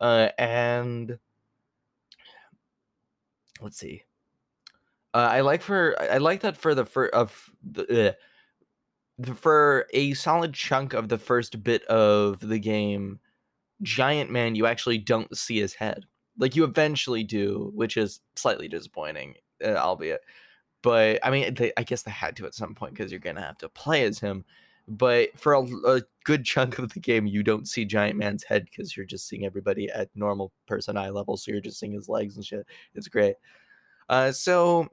Uh, 0.00 0.30
and 0.38 1.18
let's 3.60 3.78
see. 3.78 4.04
Uh, 5.14 5.28
I 5.30 5.40
like 5.42 5.62
for 5.62 5.94
I 6.00 6.18
like 6.18 6.40
that 6.40 6.56
for 6.56 6.74
the 6.74 6.84
for 6.86 7.08
of 7.08 7.50
the, 7.62 8.16
for 9.34 9.86
a 9.92 10.14
solid 10.14 10.54
chunk 10.54 10.94
of 10.94 11.08
the 11.08 11.18
first 11.18 11.62
bit 11.62 11.84
of 11.84 12.40
the 12.40 12.58
game, 12.58 13.20
Giant 13.82 14.30
Man 14.30 14.54
you 14.54 14.66
actually 14.66 14.98
don't 14.98 15.36
see 15.36 15.60
his 15.60 15.74
head. 15.74 16.06
Like 16.38 16.56
you 16.56 16.64
eventually 16.64 17.24
do, 17.24 17.70
which 17.74 17.96
is 17.98 18.20
slightly 18.36 18.68
disappointing, 18.68 19.34
uh, 19.62 19.74
albeit. 19.76 20.22
But 20.82 21.20
I 21.22 21.30
mean, 21.30 21.54
they, 21.54 21.72
I 21.76 21.82
guess 21.84 22.02
they 22.02 22.10
had 22.10 22.36
to 22.36 22.46
at 22.46 22.54
some 22.54 22.74
point 22.74 22.94
because 22.94 23.12
you're 23.12 23.20
gonna 23.20 23.42
have 23.42 23.58
to 23.58 23.68
play 23.68 24.04
as 24.04 24.18
him. 24.18 24.44
But 24.88 25.38
for 25.38 25.54
a, 25.54 25.62
a 25.86 26.02
good 26.24 26.44
chunk 26.44 26.78
of 26.78 26.92
the 26.92 27.00
game, 27.00 27.26
you 27.26 27.42
don't 27.42 27.68
see 27.68 27.84
Giant 27.84 28.18
Man's 28.18 28.44
head 28.44 28.64
because 28.64 28.96
you're 28.96 29.06
just 29.06 29.28
seeing 29.28 29.44
everybody 29.44 29.88
at 29.90 30.08
normal 30.14 30.52
person 30.66 30.96
eye 30.96 31.10
level. 31.10 31.36
So 31.36 31.52
you're 31.52 31.60
just 31.60 31.78
seeing 31.78 31.92
his 31.92 32.08
legs 32.08 32.36
and 32.36 32.44
shit. 32.44 32.66
It's 32.94 33.08
great. 33.08 33.36
Uh, 34.08 34.32
so 34.32 34.88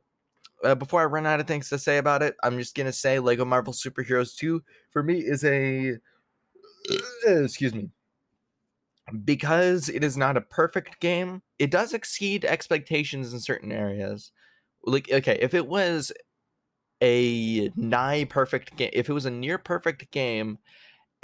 uh, 0.63 0.75
before 0.75 1.01
I 1.01 1.05
run 1.05 1.25
out 1.25 1.39
of 1.39 1.47
things 1.47 1.69
to 1.69 1.79
say 1.79 1.97
about 1.97 2.21
it, 2.23 2.35
I'm 2.43 2.57
just 2.57 2.75
gonna 2.75 2.93
say 2.93 3.19
Lego 3.19 3.45
Marvel 3.45 3.73
Superheroes 3.73 4.35
2 4.35 4.61
for 4.91 5.03
me 5.03 5.19
is 5.19 5.43
a 5.43 5.97
excuse 7.27 7.73
me. 7.73 7.89
Because 9.25 9.89
it 9.89 10.03
is 10.03 10.17
not 10.17 10.37
a 10.37 10.41
perfect 10.41 10.99
game, 10.99 11.41
it 11.57 11.71
does 11.71 11.93
exceed 11.93 12.45
expectations 12.45 13.33
in 13.33 13.39
certain 13.39 13.71
areas. 13.71 14.31
Like, 14.83 15.11
okay, 15.11 15.37
if 15.41 15.55
it 15.55 15.67
was 15.67 16.11
a 17.01 17.71
nigh 17.75 18.25
perfect 18.25 18.75
game, 18.75 18.91
if 18.93 19.09
it 19.09 19.13
was 19.13 19.25
a 19.25 19.31
near 19.31 19.57
perfect 19.57 20.11
game 20.11 20.59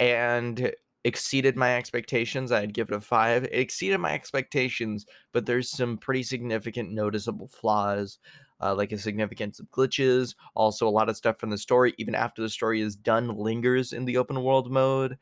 and 0.00 0.72
exceeded 1.04 1.56
my 1.56 1.76
expectations, 1.76 2.50
I'd 2.50 2.74
give 2.74 2.88
it 2.88 2.96
a 2.96 3.00
five. 3.00 3.44
It 3.44 3.52
exceeded 3.52 4.00
my 4.00 4.12
expectations, 4.12 5.06
but 5.32 5.46
there's 5.46 5.70
some 5.70 5.96
pretty 5.96 6.24
significant 6.24 6.90
noticeable 6.90 7.46
flaws 7.48 8.18
uh, 8.60 8.74
like 8.74 8.92
a 8.92 8.98
significance 8.98 9.60
of 9.60 9.70
glitches. 9.70 10.34
Also, 10.54 10.88
a 10.88 10.90
lot 10.90 11.08
of 11.08 11.16
stuff 11.16 11.38
from 11.38 11.50
the 11.50 11.58
story, 11.58 11.94
even 11.98 12.14
after 12.14 12.42
the 12.42 12.48
story 12.48 12.80
is 12.80 12.96
done, 12.96 13.36
lingers 13.36 13.92
in 13.92 14.04
the 14.04 14.16
open 14.16 14.42
world 14.42 14.70
mode. 14.70 15.18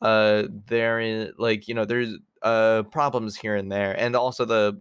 Uh, 0.00 0.44
there 0.66 1.00
is 1.00 1.32
like 1.38 1.66
you 1.66 1.74
know 1.74 1.84
there's 1.84 2.14
uh 2.42 2.84
problems 2.84 3.36
here 3.36 3.56
and 3.56 3.70
there, 3.70 3.98
and 3.98 4.14
also 4.14 4.44
the 4.44 4.80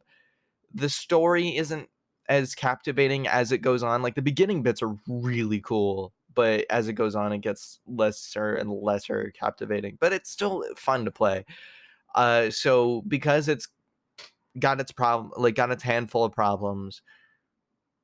the 0.74 0.90
story 0.90 1.56
isn't 1.58 1.90
as 2.30 2.56
captivating 2.56 3.28
as 3.28 3.52
it 3.52 3.60
goes 3.60 3.84
on. 3.84 4.02
Like 4.02 4.16
the 4.16 4.22
beginning 4.22 4.62
bits 4.64 4.82
are 4.82 4.96
really 5.08 5.60
cool, 5.62 6.14
but 6.36 6.66
as 6.70 6.88
it 6.88 6.94
goes 6.94 7.16
on, 7.16 7.34
it 7.34 7.40
gets 7.40 7.80
lesser 7.88 8.56
and 8.56 8.72
lesser 8.72 9.32
captivating. 9.38 9.98
But 10.00 10.14
it's 10.14 10.30
still 10.30 10.64
fun 10.76 11.06
to 11.06 11.12
play. 11.12 11.46
Uh, 12.16 12.50
so 12.50 13.04
because 13.08 13.48
it's 13.48 13.70
got 14.60 14.80
its 14.80 14.92
problem, 14.92 15.32
like 15.38 15.56
got 15.56 15.72
its 15.72 15.84
handful 15.84 16.24
of 16.24 16.34
problems, 16.34 17.02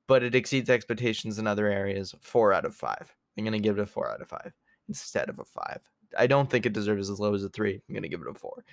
but 0.07 0.23
it 0.23 0.35
exceeds 0.35 0.69
expectations 0.69 1.39
in 1.39 1.47
other 1.47 1.67
areas. 1.67 2.13
Four 2.21 2.53
out 2.53 2.65
of 2.65 2.75
five. 2.75 3.13
I'm 3.37 3.43
gonna 3.43 3.59
give 3.59 3.77
it 3.77 3.81
a 3.81 3.85
four 3.85 4.09
out 4.11 4.21
of 4.21 4.27
five 4.29 4.53
instead 4.87 5.29
of 5.29 5.39
a 5.39 5.45
five. 5.45 5.79
I 6.17 6.27
don't 6.27 6.49
think 6.49 6.65
it 6.65 6.73
deserves 6.73 7.09
as 7.09 7.19
low 7.19 7.33
as 7.33 7.43
a 7.43 7.49
three. 7.49 7.81
I'm 7.87 7.95
gonna 7.95 8.07
give 8.07 8.21
it 8.21 8.27
a 8.29 8.33
four. 8.33 8.63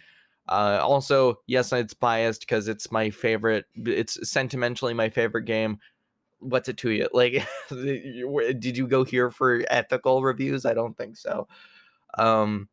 Uh, 0.49 0.81
also, 0.83 1.39
yes, 1.47 1.73
it's 1.73 1.95
biased 1.95 2.41
because 2.41 2.69
it's 2.69 2.91
my 2.91 3.11
favorite. 3.11 3.67
It's 3.75 4.29
sentimentally 4.29 4.95
my 4.95 5.09
favorite 5.09 5.45
game. 5.45 5.79
What's 6.41 6.69
it 6.69 6.79
to 6.79 6.91
you? 6.91 7.09
Like, 7.13 7.47
did 7.69 8.77
you 8.77 8.87
go 8.87 9.05
here 9.05 9.31
for 9.31 9.63
ethical 9.71 10.23
reviews? 10.23 10.65
I 10.65 10.75
don't 10.75 10.97
think 10.97 11.17
so. 11.17 11.47
Um, 12.19 12.69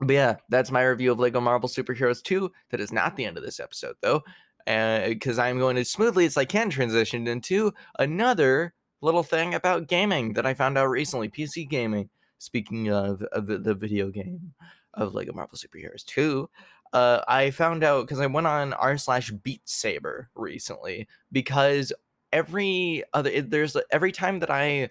but 0.00 0.14
yeah, 0.14 0.36
that's 0.48 0.70
my 0.70 0.84
review 0.84 1.10
of 1.12 1.18
Lego 1.18 1.40
Marvel 1.40 1.68
Superheroes 1.68 2.22
2. 2.22 2.50
That 2.70 2.80
is 2.80 2.92
not 2.92 3.16
the 3.16 3.24
end 3.24 3.36
of 3.36 3.42
this 3.42 3.60
episode, 3.60 3.96
though 4.00 4.22
because 4.68 5.38
uh, 5.38 5.42
I'm 5.42 5.58
going 5.58 5.78
as 5.78 5.90
smoothly 5.90 6.26
as 6.26 6.36
I 6.36 6.44
can 6.44 6.68
transition 6.68 7.26
into 7.26 7.72
another 7.98 8.74
little 9.00 9.22
thing 9.22 9.54
about 9.54 9.86
gaming 9.86 10.34
that 10.34 10.44
I 10.44 10.52
found 10.52 10.76
out 10.76 10.90
recently 10.90 11.30
PC 11.30 11.68
gaming. 11.68 12.10
Speaking 12.36 12.90
of, 12.90 13.22
of 13.32 13.46
the, 13.46 13.74
video 13.74 14.10
game 14.10 14.52
of 14.94 15.14
Lego 15.14 15.32
Marvel 15.32 15.58
Superheroes 15.58 16.04
2, 16.04 16.48
uh, 16.92 17.20
I 17.26 17.50
found 17.50 17.82
out 17.82 18.06
because 18.06 18.20
I 18.20 18.26
went 18.26 18.46
on 18.46 18.74
r 18.74 18.96
slash 18.98 19.30
Beat 19.30 19.62
Saber 19.64 20.28
recently 20.34 21.08
because 21.32 21.92
every 22.32 23.02
other 23.14 23.42
there's 23.42 23.76
every 23.90 24.12
time 24.12 24.38
that 24.38 24.50
I 24.50 24.90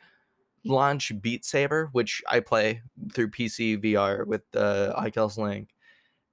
launch 0.65 1.13
Beat 1.21 1.45
Saber, 1.45 1.89
which 1.93 2.21
I 2.27 2.41
play 2.41 2.81
through 3.13 3.29
PC 3.29 3.81
VR 3.81 4.25
with 4.25 4.41
the 4.51 4.93
Oculus 4.97 5.37
link, 5.37 5.69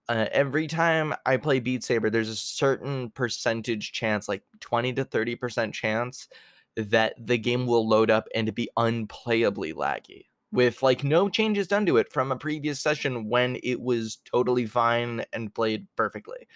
uh, 0.09 0.27
every 0.33 0.67
time 0.67 1.15
I 1.25 1.37
play 1.37 1.61
Beat 1.61 1.85
Saber, 1.85 2.11
there's 2.11 2.29
a 2.29 2.37
certain 2.37 3.11
percentage 3.11 3.93
chance, 3.93 4.29
like 4.29 4.43
20 4.61 4.93
to 4.95 5.05
30% 5.05 5.75
chance, 5.75 6.29
that 6.77 7.15
the 7.19 7.39
game 7.39 7.67
will 7.67 7.89
load 7.89 8.11
up 8.11 8.29
and 8.35 8.55
be 8.55 8.69
unplayably 8.77 9.73
laggy 9.73 10.27
with 10.53 10.83
like 10.83 11.03
no 11.03 11.29
changes 11.29 11.67
done 11.67 11.85
to 11.87 11.97
it 11.97 12.13
from 12.13 12.31
a 12.31 12.37
previous 12.37 12.81
session 12.81 13.29
when 13.29 13.59
it 13.65 13.81
was 13.81 14.19
totally 14.25 14.67
fine 14.67 15.25
and 15.33 15.53
played 15.53 15.87
perfectly. 15.97 16.47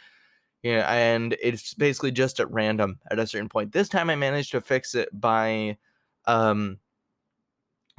Yeah, 0.62 0.90
and 0.93 1.37
it's 1.40 1.75
basically 1.75 2.12
just 2.12 2.40
at 2.40 2.50
random 2.50 2.99
at 3.11 3.19
a 3.19 3.26
certain 3.26 3.49
point. 3.49 3.73
This 3.73 3.88
time 3.88 4.11
I 4.11 4.17
managed 4.17 4.52
to 4.52 4.61
fix 4.61 4.95
it 4.95 5.09
by 5.12 5.78
um 6.26 6.78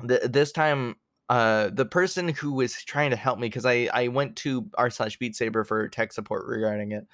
th- 0.07 0.21
this 0.29 0.51
time 0.51 0.95
uh, 1.29 1.69
the 1.71 1.85
person 1.85 2.29
who 2.29 2.53
was 2.53 2.73
trying 2.83 3.11
to 3.11 3.15
help 3.15 3.39
me 3.39 3.47
because 3.47 3.65
I 3.65 3.89
I 3.93 4.07
went 4.07 4.35
to 4.37 4.69
r 4.77 4.89
slash 4.89 5.17
Beat 5.17 5.35
Saber 5.35 5.63
for 5.63 5.87
tech 5.89 6.11
support 6.13 6.45
regarding 6.47 6.91
it. 6.91 7.07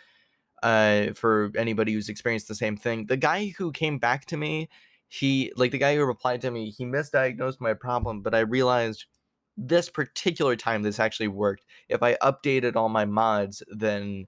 Uh, 0.63 1.13
for 1.13 1.51
anybody 1.57 1.93
who's 1.93 2.09
experienced 2.09 2.47
the 2.47 2.55
same 2.55 2.77
thing, 2.77 3.05
the 3.07 3.17
guy 3.17 3.53
who 3.57 3.71
came 3.71 3.99
back 3.99 4.25
to 4.25 4.37
me, 4.37 4.69
he 5.09 5.51
like 5.57 5.71
the 5.71 5.77
guy 5.77 5.95
who 5.95 6.05
replied 6.05 6.41
to 6.41 6.51
me, 6.51 6.69
he 6.71 6.85
misdiagnosed 6.85 7.61
my 7.61 7.73
problem, 7.73 8.21
but 8.21 8.33
I 8.33 8.39
realized 8.39 9.05
this 9.57 9.89
particular 9.89 10.55
time 10.55 10.81
this 10.83 10.99
actually 10.99 11.27
worked. 11.29 11.65
If 11.89 12.03
I 12.03 12.15
updated 12.15 12.75
all 12.75 12.89
my 12.89 13.05
mods, 13.05 13.63
then 13.69 14.27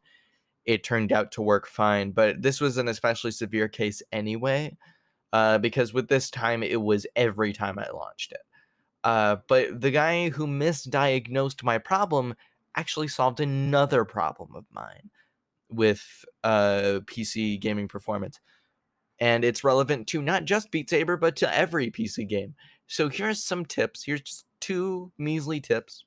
it 0.66 0.84
turned 0.84 1.12
out 1.14 1.32
to 1.34 1.42
work 1.42 1.68
fine. 1.68 2.12
But 2.12 2.42
this 2.42 2.62
was 2.62 2.78
an 2.78 2.88
especially 2.90 3.32
severe 3.32 3.68
case 3.70 4.02
anyway, 4.12 4.78
uh, 5.34 5.58
because 5.60 5.94
with 5.94 6.10
this 6.10 6.30
time 6.30 6.64
it 6.64 6.82
was 6.82 7.08
every 7.16 7.54
time 7.54 7.80
I 7.80 7.90
launched 7.92 8.34
it. 8.34 8.42
Uh, 9.04 9.38
but 9.48 9.80
the 9.80 9.92
guy 9.92 10.30
who 10.30 10.48
misdiagnosed 10.48 11.64
my 11.64 11.78
problem 11.78 12.36
actually 12.76 13.08
solved 13.08 13.40
another 13.40 14.06
problem 14.06 14.56
of 14.56 14.66
mine 14.72 15.10
with 15.70 16.04
uh, 16.44 17.00
PC 17.06 17.60
gaming 17.60 17.88
performance. 17.88 18.40
And 19.20 19.44
it's 19.44 19.64
relevant 19.64 20.08
to 20.08 20.22
not 20.22 20.46
just 20.46 20.72
Beat 20.72 20.90
Saber, 20.90 21.18
but 21.18 21.36
to 21.38 21.56
every 21.56 21.90
PC 21.90 22.28
game. 22.28 22.56
So 22.86 23.10
here's 23.10 23.44
some 23.44 23.66
tips. 23.66 24.04
Here's 24.04 24.22
just 24.22 24.46
two 24.60 25.12
measly 25.18 25.60
tips 25.60 26.06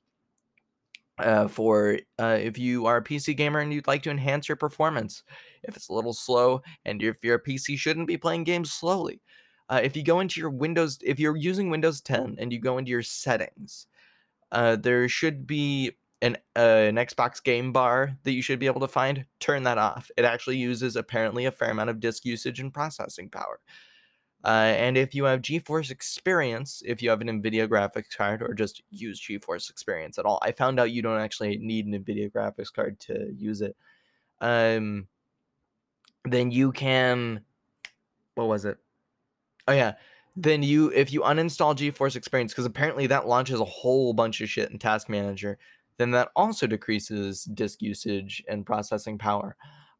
uh, 1.19 1.47
for 1.47 1.99
uh, 2.19 2.37
if 2.39 2.57
you 2.57 2.85
are 2.85 2.97
a 2.97 3.03
PC 3.03 3.35
gamer 3.35 3.59
and 3.59 3.73
you'd 3.73 3.87
like 3.87 4.03
to 4.03 4.11
enhance 4.11 4.47
your 4.49 4.55
performance. 4.55 5.23
If 5.63 5.75
it's 5.75 5.89
a 5.89 5.93
little 5.93 6.13
slow 6.13 6.61
and 6.85 7.01
if 7.03 7.17
your 7.23 7.39
PC 7.39 7.77
shouldn't 7.77 8.07
be 8.07 8.17
playing 8.17 8.45
games 8.45 8.71
slowly, 8.71 9.21
uh, 9.71 9.79
if 9.81 9.95
you 9.95 10.03
go 10.03 10.19
into 10.19 10.41
your 10.41 10.49
Windows, 10.49 10.99
if 11.01 11.17
you're 11.17 11.37
using 11.37 11.69
Windows 11.69 12.01
10 12.01 12.35
and 12.37 12.51
you 12.51 12.59
go 12.59 12.77
into 12.77 12.91
your 12.91 13.01
settings, 13.01 13.87
uh, 14.51 14.75
there 14.75 15.07
should 15.07 15.47
be 15.47 15.93
an 16.21 16.35
uh, 16.57 16.59
an 16.59 16.95
Xbox 16.97 17.41
game 17.41 17.71
bar 17.71 18.17
that 18.23 18.33
you 18.33 18.41
should 18.41 18.59
be 18.59 18.65
able 18.65 18.81
to 18.81 18.87
find. 18.87 19.25
Turn 19.39 19.63
that 19.63 19.77
off. 19.77 20.11
It 20.17 20.25
actually 20.25 20.57
uses 20.57 20.97
apparently 20.97 21.45
a 21.45 21.51
fair 21.51 21.71
amount 21.71 21.89
of 21.89 22.01
disk 22.01 22.25
usage 22.25 22.59
and 22.59 22.73
processing 22.73 23.29
power. 23.29 23.61
Uh, 24.43 24.73
and 24.75 24.97
if 24.97 25.15
you 25.15 25.23
have 25.23 25.41
GeForce 25.41 25.89
Experience, 25.89 26.83
if 26.85 27.01
you 27.01 27.09
have 27.09 27.21
an 27.21 27.27
NVIDIA 27.27 27.67
graphics 27.67 28.15
card 28.15 28.41
or 28.41 28.53
just 28.53 28.83
use 28.89 29.21
GeForce 29.21 29.69
Experience 29.69 30.17
at 30.17 30.25
all, 30.25 30.39
I 30.41 30.51
found 30.51 30.79
out 30.81 30.91
you 30.91 31.01
don't 31.01 31.19
actually 31.19 31.57
need 31.59 31.85
an 31.85 31.93
NVIDIA 31.93 32.29
graphics 32.29 32.73
card 32.73 32.99
to 33.01 33.31
use 33.37 33.61
it. 33.61 33.77
Um, 34.41 35.07
then 36.25 36.51
you 36.51 36.71
can, 36.71 37.41
what 38.35 38.47
was 38.47 38.65
it? 38.65 38.77
Oh 39.67 39.73
yeah. 39.73 39.93
Then 40.35 40.63
you 40.63 40.91
if 40.93 41.11
you 41.11 41.21
uninstall 41.21 41.75
GeForce 41.75 42.15
Experience 42.15 42.53
because 42.53 42.65
apparently 42.65 43.07
that 43.07 43.27
launches 43.27 43.59
a 43.59 43.65
whole 43.65 44.13
bunch 44.13 44.41
of 44.41 44.49
shit 44.49 44.71
in 44.71 44.79
Task 44.79 45.09
Manager, 45.09 45.57
then 45.97 46.11
that 46.11 46.29
also 46.35 46.67
decreases 46.67 47.43
disk 47.43 47.81
usage 47.81 48.43
and 48.47 48.65
processing 48.65 49.17
power. 49.17 49.55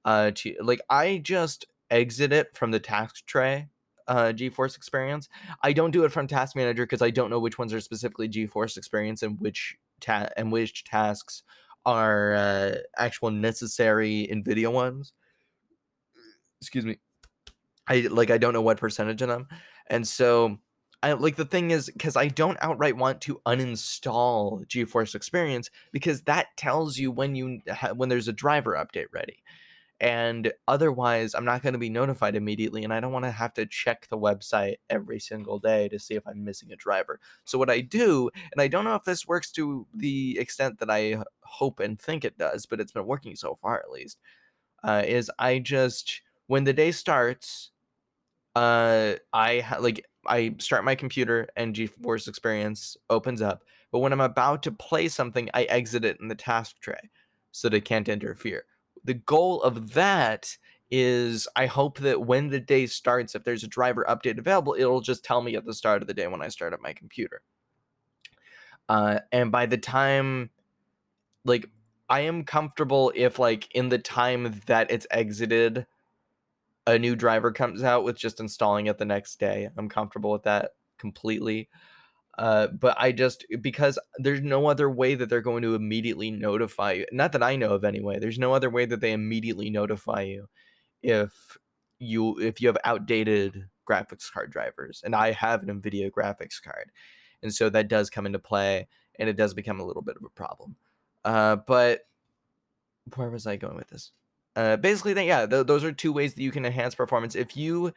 Uh, 0.06 0.32
to 0.34 0.56
like 0.62 0.82
I 0.89 1.18
just 1.24 1.65
exit 1.89 2.32
it 2.32 2.56
from 2.56 2.72
the 2.72 2.80
task 2.80 3.25
tray 3.25 3.68
uh, 4.08 4.34
GeForce 4.34 4.75
Experience. 4.75 5.30
I 5.62 5.74
don't 5.74 5.91
do 5.91 6.03
it 6.03 6.12
from 6.12 6.27
Task 6.27 6.56
Manager 6.56 6.84
because 6.84 7.01
I 7.01 7.10
don't 7.10 7.30
know 7.30 7.39
which 7.39 7.58
ones 7.58 7.74
are 7.74 7.82
specifically 7.82 8.30
GeForce 8.30 8.77
Experience 8.77 9.24
and 9.24 9.39
which 9.39 9.77
ta- 10.00 10.30
and 10.38 10.51
which 10.51 10.84
tasks 10.84 11.44
are 11.86 12.34
uh, 12.34 12.75
actual 12.98 13.32
necessary 13.32 14.27
NVIDIA 14.32 14.72
ones. 14.72 15.13
Excuse 16.60 16.86
me. 16.86 17.00
I 17.91 18.07
like 18.10 18.31
I 18.31 18.38
don't 18.38 18.53
know 18.53 18.62
what 18.62 18.79
percentage 18.79 19.21
of 19.21 19.27
them, 19.27 19.48
and 19.88 20.07
so 20.07 20.57
I 21.03 21.13
like 21.13 21.36
the 21.36 21.45
thing 21.45 21.71
is 21.71 21.89
because 21.89 22.15
I 22.15 22.27
don't 22.29 22.57
outright 22.62 22.95
want 22.95 23.21
to 23.21 23.41
uninstall 23.45 24.65
GeForce 24.67 25.15
Experience 25.15 25.69
because 25.91 26.21
that 26.24 26.48
tells 26.57 26.98
you 26.98 27.12
when 27.12 27.36
you 27.36 27.60
ha- 27.69 27.93
when 27.93 28.10
there's 28.10 28.27
a 28.27 28.33
driver 28.33 28.74
update 28.74 29.07
ready 29.12 29.43
and 30.01 30.51
otherwise 30.67 31.36
i'm 31.36 31.45
not 31.45 31.62
going 31.62 31.74
to 31.74 31.79
be 31.79 31.89
notified 31.89 32.36
immediately 32.36 32.83
and 32.83 32.91
i 32.91 33.00
don't 33.00 33.13
want 33.13 33.24
to 33.24 33.31
have 33.31 33.53
to 33.53 33.67
check 33.67 34.07
the 34.10 34.17
website 34.17 34.77
every 34.89 35.19
single 35.19 35.60
day 35.60 35.88
to 35.88 36.00
see 36.00 36.15
if 36.15 36.27
i'm 36.27 36.43
missing 36.43 36.71
a 36.71 36.75
driver. 36.75 37.19
So 37.45 37.57
what 37.60 37.69
i 37.69 37.81
do 37.81 38.29
and 38.51 38.60
i 38.62 38.67
don't 38.67 38.83
know 38.83 38.95
if 38.95 39.03
this 39.03 39.27
works 39.27 39.51
to 39.51 39.86
the 39.93 40.38
extent 40.39 40.79
that 40.79 40.89
i 40.89 41.24
hope 41.43 41.79
and 41.79 42.00
think 42.01 42.25
it 42.25 42.38
does 42.38 42.65
but 42.65 42.79
it's 42.79 42.91
been 42.91 43.05
working 43.05 43.36
so 43.36 43.57
far 43.62 43.79
at 43.79 43.91
least 43.91 44.17
uh, 44.83 45.03
is 45.05 45.31
i 45.38 45.60
just 45.60 46.21
when 46.48 46.63
the 46.63 46.74
day 46.74 46.91
starts 46.91 47.71
uh 48.55 49.13
i 49.34 49.60
ha- 49.60 49.79
like 49.79 50.05
i 50.27 50.53
start 50.60 50.84
my 50.84 50.96
computer 50.96 51.48
and 51.55 51.75
geforce 51.75 52.27
experience 52.27 52.98
opens 53.10 53.41
up 53.41 53.63
but 53.91 54.00
when 54.00 54.12
i'm 54.13 54.22
about 54.22 54.62
to 54.63 54.72
play 54.72 55.08
something 55.08 55.50
i 55.53 55.63
exit 55.63 56.05
it 56.05 56.17
in 56.20 56.27
the 56.27 56.36
task 56.36 56.75
tray 56.81 57.10
so 57.51 57.70
they 57.70 57.81
can't 57.81 58.10
interfere 58.10 58.65
the 59.03 59.13
goal 59.13 59.62
of 59.63 59.93
that 59.93 60.58
is 60.91 61.48
I 61.55 61.65
hope 61.67 62.00
that 62.00 62.22
when 62.22 62.50
the 62.50 62.60
day 62.60 62.86
starts, 62.86 63.34
if 63.34 63.43
there's 63.43 63.63
a 63.63 63.67
driver 63.67 64.05
update 64.10 64.38
available, 64.38 64.75
it'll 64.77 65.01
just 65.01 65.24
tell 65.24 65.41
me 65.41 65.55
at 65.55 65.65
the 65.65 65.74
start 65.74 66.01
of 66.01 66.08
the 66.08 66.13
day 66.13 66.27
when 66.27 66.41
I 66.41 66.50
start 66.50 66.74
up 66.74 66.81
my 66.81 66.93
computer. 66.93 67.41
Uh, 68.89 69.20
and 69.31 69.51
by 69.51 69.65
the 69.65 69.77
time, 69.77 70.50
like, 71.46 71.70
I 72.10 72.22
am 72.22 72.43
comfortable 72.43 73.13
if, 73.15 73.39
like, 73.39 73.74
in 73.74 73.88
the 73.88 74.00
time 74.00 74.60
that 74.65 74.91
it's 74.91 75.08
exited, 75.12 75.88
a 76.88 76.98
new 76.98 77.16
driver 77.16 77.52
comes 77.52 77.84
out 77.84 78.04
with 78.04 78.18
just 78.18 78.40
installing 78.40 78.88
it 78.88 78.98
the 78.98 79.06
next 79.06 79.40
day. 79.40 79.70
I'm 79.78 79.90
comfortable 79.90 80.32
with 80.32 80.44
that 80.44 80.72
completely. 80.98 81.70
Uh, 82.38 82.68
but 82.68 82.96
I 82.98 83.12
just 83.12 83.46
because 83.62 84.00
there's 84.18 84.42
no 84.42 84.68
other 84.68 84.90
way 84.90 85.16
that 85.16 85.30
they're 85.30 85.42
going 85.42 85.64
to 85.64 85.76
immediately 85.76 86.32
notify 86.32 86.94
you. 86.94 87.06
Not 87.12 87.34
that 87.34 87.44
I 87.44 87.56
know 87.56 87.74
of 87.74 87.84
anyway. 87.84 88.20
There's 88.20 88.40
no 88.40 88.54
other 88.54 88.70
way 88.70 88.86
that 88.86 89.02
they 89.02 89.12
immediately 89.12 89.70
notify 89.70 90.22
you 90.22 90.48
if 91.04 91.58
you 92.00 92.40
if 92.40 92.62
you 92.62 92.68
have 92.68 92.78
outdated 92.84 93.66
graphics 93.88 94.32
card 94.32 94.50
drivers. 94.52 95.02
And 95.04 95.14
I 95.14 95.34
have 95.34 95.62
an 95.62 95.82
Nvidia 95.82 96.10
graphics 96.10 96.62
card, 96.64 96.92
and 97.44 97.54
so 97.54 97.70
that 97.70 97.90
does 97.90 98.10
come 98.10 98.26
into 98.26 98.40
play, 98.40 98.88
and 99.20 99.28
it 99.28 99.36
does 99.36 99.54
become 99.54 99.80
a 99.80 99.86
little 99.86 100.02
bit 100.02 100.16
of 100.16 100.24
a 100.24 100.30
problem. 100.30 100.78
Uh, 101.26 101.58
but 101.58 102.02
where 103.16 103.30
was 103.30 103.46
I 103.46 103.58
going 103.58 103.76
with 103.76 103.90
this? 103.90 104.14
Uh, 104.55 104.75
basically, 104.77 105.13
yeah, 105.25 105.46
th- 105.46 105.65
those 105.67 105.84
are 105.84 105.91
two 105.91 106.12
ways 106.12 106.34
that 106.34 106.41
you 106.43 106.51
can 106.51 106.65
enhance 106.65 106.93
performance. 106.96 107.36
If 107.36 107.55
you 107.55 107.93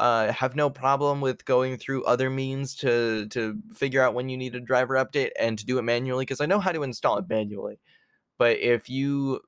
uh, 0.00 0.32
have 0.32 0.56
no 0.56 0.70
problem 0.70 1.20
with 1.20 1.44
going 1.46 1.78
through 1.78 2.04
other 2.04 2.30
means 2.30 2.76
to 2.76 3.28
to 3.28 3.58
figure 3.74 4.02
out 4.02 4.14
when 4.14 4.28
you 4.30 4.36
need 4.38 4.54
a 4.56 4.60
driver 4.60 4.94
update 4.96 5.30
and 5.38 5.58
to 5.58 5.66
do 5.66 5.78
it 5.78 5.82
manually 5.82 6.24
because 6.24 6.40
I 6.40 6.46
know 6.46 6.60
how 6.60 6.72
to 6.72 6.82
install 6.84 7.18
it 7.18 7.28
manually. 7.28 7.80
But 8.38 8.58
if 8.60 8.90
you 8.90 9.40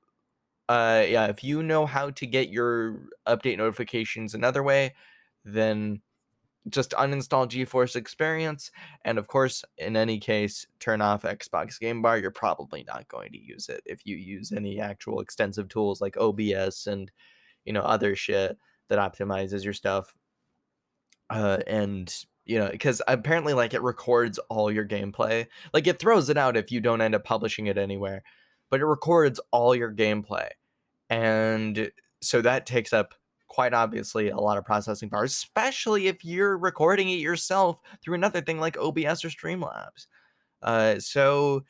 uh 0.68 1.04
yeah, 1.08 1.26
if 1.26 1.44
you 1.44 1.62
know 1.62 1.86
how 1.86 2.10
to 2.10 2.26
get 2.26 2.50
your 2.50 3.00
update 3.28 3.58
notifications 3.58 4.34
another 4.34 4.62
way, 4.62 4.94
then 5.44 6.02
just 6.68 6.92
uninstall 6.92 7.46
GeForce 7.46 7.96
Experience 7.96 8.70
and 9.04 9.18
of 9.18 9.28
course, 9.28 9.64
in 9.78 9.96
any 9.96 10.18
case, 10.18 10.66
turn 10.80 11.00
off 11.00 11.22
Xbox 11.22 11.78
Game 11.78 12.00
Bar. 12.02 12.18
You're 12.18 12.30
probably 12.30 12.84
not 12.86 13.08
going 13.08 13.32
to 13.32 13.38
use 13.38 13.68
it 13.68 13.82
if 13.84 14.00
you 14.04 14.16
use 14.16 14.52
any 14.52 14.80
actual 14.80 15.20
extensive 15.20 15.68
tools 15.68 16.00
like 16.00 16.16
OBS 16.16 16.86
and 16.86 17.10
you 17.64 17.72
know 17.72 17.82
other 17.82 18.14
shit 18.14 18.56
that 18.88 18.98
optimizes 18.98 19.64
your 19.64 19.72
stuff 19.72 20.14
uh, 21.30 21.58
and 21.66 22.24
you 22.44 22.58
know 22.58 22.68
because 22.70 23.00
apparently 23.08 23.52
like 23.52 23.74
it 23.74 23.82
records 23.82 24.38
all 24.50 24.70
your 24.70 24.86
gameplay 24.86 25.46
like 25.72 25.86
it 25.86 25.98
throws 25.98 26.28
it 26.28 26.36
out 26.36 26.56
if 26.56 26.70
you 26.70 26.80
don't 26.80 27.00
end 27.00 27.14
up 27.14 27.24
publishing 27.24 27.66
it 27.66 27.78
anywhere 27.78 28.22
but 28.70 28.80
it 28.80 28.86
records 28.86 29.40
all 29.50 29.74
your 29.74 29.92
gameplay 29.92 30.48
and 31.08 31.90
so 32.20 32.42
that 32.42 32.66
takes 32.66 32.92
up 32.92 33.14
quite 33.54 33.72
obviously 33.72 34.30
a 34.30 34.36
lot 34.36 34.58
of 34.58 34.64
processing 34.64 35.08
power 35.08 35.22
especially 35.24 36.08
if 36.08 36.24
you're 36.24 36.58
recording 36.58 37.08
it 37.08 37.20
yourself 37.20 37.78
through 38.02 38.14
another 38.14 38.40
thing 38.40 38.58
like 38.58 38.76
obs 38.78 39.24
or 39.24 39.28
streamlabs 39.28 40.06
uh, 40.62 40.98
so 40.98 41.64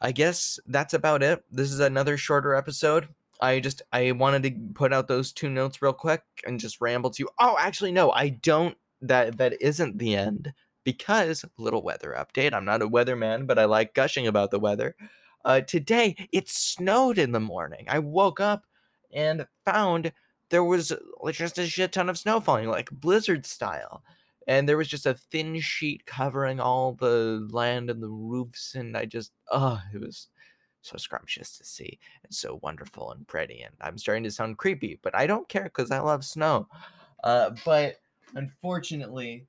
i 0.00 0.10
guess 0.10 0.58
that's 0.68 0.94
about 0.94 1.22
it 1.22 1.44
this 1.50 1.70
is 1.70 1.80
another 1.80 2.16
shorter 2.16 2.54
episode 2.54 3.08
I 3.40 3.60
just 3.60 3.82
I 3.92 4.12
wanted 4.12 4.42
to 4.42 4.74
put 4.74 4.92
out 4.92 5.08
those 5.08 5.32
two 5.32 5.48
notes 5.48 5.80
real 5.80 5.92
quick 5.92 6.22
and 6.46 6.60
just 6.60 6.80
ramble 6.80 7.10
to 7.10 7.22
you. 7.22 7.28
Oh, 7.38 7.56
actually 7.58 7.92
no, 7.92 8.10
I 8.12 8.30
don't 8.30 8.76
that 9.02 9.38
that 9.38 9.60
isn't 9.60 9.98
the 9.98 10.14
end 10.14 10.52
because 10.84 11.44
little 11.58 11.82
weather 11.82 12.14
update. 12.18 12.52
I'm 12.52 12.64
not 12.64 12.82
a 12.82 12.88
weatherman, 12.88 13.46
but 13.46 13.58
I 13.58 13.64
like 13.64 13.94
gushing 13.94 14.26
about 14.26 14.50
the 14.50 14.60
weather. 14.60 14.94
Uh, 15.44 15.62
today 15.62 16.16
it 16.32 16.48
snowed 16.48 17.18
in 17.18 17.32
the 17.32 17.40
morning. 17.40 17.86
I 17.88 17.98
woke 17.98 18.40
up 18.40 18.66
and 19.12 19.46
found 19.64 20.12
there 20.50 20.64
was 20.64 20.92
just 21.32 21.58
a 21.58 21.66
shit 21.66 21.92
ton 21.92 22.08
of 22.08 22.18
snow 22.18 22.40
falling, 22.40 22.68
like 22.68 22.90
blizzard 22.90 23.46
style. 23.46 24.02
And 24.46 24.68
there 24.68 24.76
was 24.76 24.88
just 24.88 25.06
a 25.06 25.14
thin 25.14 25.60
sheet 25.60 26.06
covering 26.06 26.60
all 26.60 26.92
the 26.92 27.46
land 27.52 27.88
and 27.88 28.02
the 28.02 28.08
roofs, 28.08 28.74
and 28.74 28.96
I 28.96 29.04
just, 29.04 29.32
oh, 29.50 29.80
it 29.94 30.00
was 30.00 30.28
so 30.82 30.96
scrumptious 30.96 31.56
to 31.58 31.64
see 31.64 31.98
and 32.24 32.34
so 32.34 32.58
wonderful 32.62 33.12
and 33.12 33.26
pretty. 33.28 33.60
And 33.60 33.74
I'm 33.80 33.98
starting 33.98 34.24
to 34.24 34.30
sound 34.30 34.58
creepy, 34.58 34.98
but 35.02 35.14
I 35.14 35.26
don't 35.26 35.48
care 35.48 35.64
because 35.64 35.90
I 35.90 36.00
love 36.00 36.24
snow. 36.24 36.68
Uh, 37.22 37.50
but 37.64 37.96
unfortunately, 38.34 39.46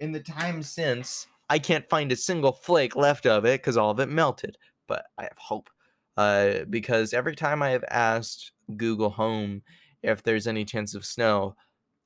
in 0.00 0.12
the 0.12 0.20
time 0.20 0.62
since, 0.62 1.26
I 1.50 1.58
can't 1.58 1.88
find 1.88 2.10
a 2.10 2.16
single 2.16 2.52
flake 2.52 2.96
left 2.96 3.26
of 3.26 3.44
it 3.44 3.60
because 3.60 3.76
all 3.76 3.90
of 3.90 4.00
it 4.00 4.08
melted. 4.08 4.56
But 4.88 5.04
I 5.18 5.24
have 5.24 5.38
hope 5.38 5.68
uh, 6.16 6.64
because 6.70 7.12
every 7.12 7.36
time 7.36 7.62
I 7.62 7.70
have 7.70 7.84
asked 7.90 8.52
Google 8.76 9.10
Home 9.10 9.62
if 10.02 10.22
there's 10.22 10.46
any 10.46 10.64
chance 10.64 10.94
of 10.94 11.04
snow, 11.04 11.56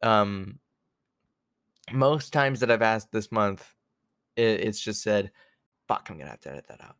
um, 0.03 0.59
most 1.93 2.33
times 2.33 2.61
that 2.61 2.71
I've 2.71 2.83
asked 2.83 3.13
this 3.13 3.31
month, 3.33 3.75
it, 4.37 4.61
it's 4.61 4.81
just 4.81 5.03
said, 5.03 5.31
"Fuck, 5.89 6.09
I'm 6.11 6.19
gonna 6.19 6.31
have 6.31 6.41
to 6.41 6.51
edit 6.51 6.67
that 6.69 6.83
out." 6.83 6.97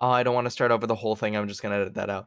oh, 0.00 0.10
I 0.10 0.22
don't 0.22 0.34
want 0.34 0.46
to 0.46 0.50
start 0.50 0.70
over 0.70 0.86
the 0.86 0.94
whole 0.94 1.16
thing. 1.16 1.36
I'm 1.36 1.48
just 1.48 1.62
going 1.62 1.72
to 1.72 1.80
edit 1.80 1.94
that 1.94 2.10
out. 2.10 2.26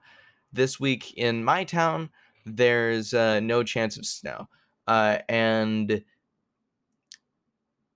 This 0.52 0.80
week 0.80 1.14
in 1.16 1.44
my 1.44 1.64
town, 1.64 2.10
there's 2.46 3.14
uh, 3.14 3.40
no 3.40 3.64
chance 3.64 3.98
of 3.98 4.06
snow. 4.06 4.48
Uh, 4.88 5.20
and 5.30 6.04